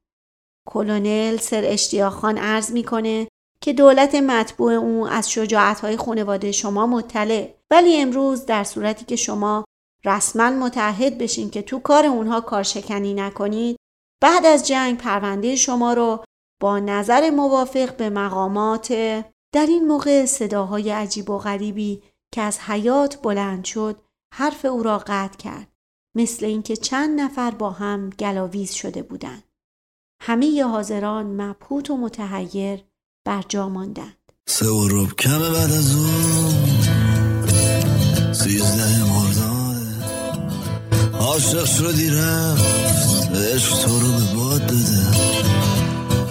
کلونل 0.66 1.36
سر 1.36 1.62
اشتیاخان 1.64 2.38
عرض 2.38 2.72
می‌کنه 2.72 3.28
که 3.60 3.72
دولت 3.72 4.14
مطبوع 4.14 4.72
او 4.72 5.08
از 5.08 5.30
شجاعتهای 5.30 5.96
خانواده 5.96 6.52
شما 6.52 6.86
مطلع 6.86 7.54
ولی 7.70 7.96
امروز 7.96 8.46
در 8.46 8.64
صورتی 8.64 9.04
که 9.04 9.16
شما 9.16 9.64
رسما 10.04 10.50
متحد 10.50 11.18
بشین 11.18 11.50
که 11.50 11.62
تو 11.62 11.78
کار 11.78 12.06
اونها 12.06 12.40
کارشکنی 12.40 13.14
نکنید 13.14 13.76
بعد 14.22 14.46
از 14.46 14.66
جنگ 14.66 14.98
پرونده 14.98 15.56
شما 15.56 15.92
رو 15.92 16.24
با 16.60 16.78
نظر 16.78 17.30
موافق 17.30 17.96
به 17.96 18.10
مقامات 18.10 18.92
در 19.54 19.66
این 19.66 19.86
موقع 19.86 20.24
صداهای 20.24 20.90
عجیب 20.90 21.30
و 21.30 21.38
غریبی 21.38 22.02
که 22.34 22.40
از 22.40 22.58
حیات 22.58 23.22
بلند 23.22 23.64
شد 23.64 24.02
حرف 24.34 24.64
او 24.64 24.82
را 24.82 24.98
قطع 24.98 25.36
کرد. 25.36 25.68
مثل 26.16 26.46
اینکه 26.46 26.76
چند 26.76 27.20
نفر 27.20 27.50
با 27.50 27.70
هم 27.70 28.10
گلاویز 28.10 28.72
شده 28.72 29.02
بودند. 29.02 29.44
همه 30.22 30.64
حاضران 30.64 31.26
مبهوت 31.42 31.90
و 31.90 31.96
متحیر 31.96 32.84
بر 33.26 33.42
جا 33.48 33.68
ماندند. 33.68 34.32
سه 34.48 34.68
و 34.68 35.06
کمه 35.18 35.50
بعد 35.50 35.72
از 35.72 35.96
اون 35.96 36.52
سیزده 38.32 39.12
مرداده 39.12 39.51
عاشق 41.22 41.64
شدی 41.64 42.10
رفت. 42.10 42.64
عشق 43.54 43.78
تو 43.78 43.98
رو 44.00 44.12
به 44.12 44.34
باد 44.34 44.66
داده. 44.66 45.06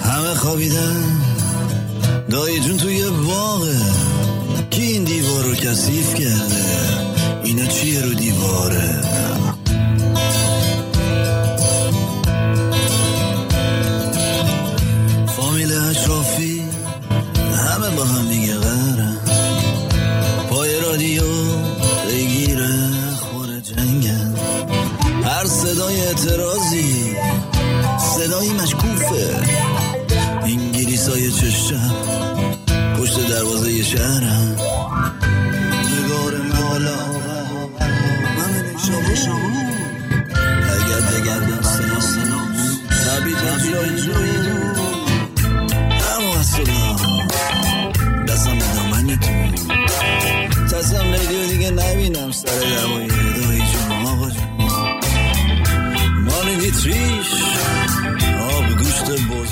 همه 0.01 0.33
خوابیدن. 0.35 1.21
دایی 2.29 2.59
جون 2.59 2.77
توی 2.77 3.09
باغه. 3.09 3.77
کی 4.69 4.81
این 4.81 5.03
دیوار 5.03 5.43
رو 5.43 5.55
کسیف 5.55 6.13
کرده؟ 6.13 6.65
اینا 7.43 7.65
چیه 7.65 8.01
رو 8.01 8.13
دیواره؟ 8.13 9.10
مانی 56.85 56.93
تریش 56.93 57.27
آب 58.39 58.77
گوشت 58.77 59.03
بز 59.03 59.51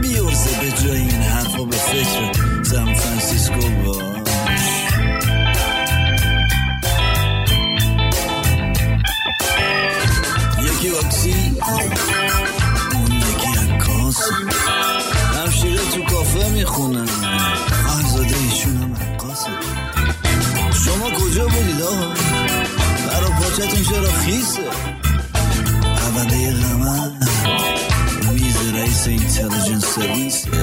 بیورزه 0.00 0.60
به 0.60 0.70
جای 0.84 1.00
این 1.00 1.22
حرفا 1.22 1.64
به 1.64 1.76
فکر 1.76 2.32
سان 2.62 2.94
فرانسیسکو 2.94 3.60
باش. 3.84 4.00
یکی 10.62 10.88
واکسی 10.90 11.34
اون 12.92 13.12
یکی 13.12 13.74
عکاس. 13.74 14.16
همشیره 15.34 15.80
تو 15.94 16.02
کافه 16.02 16.48
می‌خونن. 16.48 17.06
خواهرزاده 17.86 18.36
ایشون 18.36 18.76
هم 18.76 18.94
شما 20.84 21.10
کجا 21.10 21.46
بودید 21.46 21.82
آقا؟ 21.82 22.06
برا 23.06 23.28
پاچت 23.28 23.56
صورتتون 23.56 23.82
چرا 23.84 24.10
خیسه؟ 24.12 24.89
Intelligence 29.40 29.86
Service. 29.86 30.59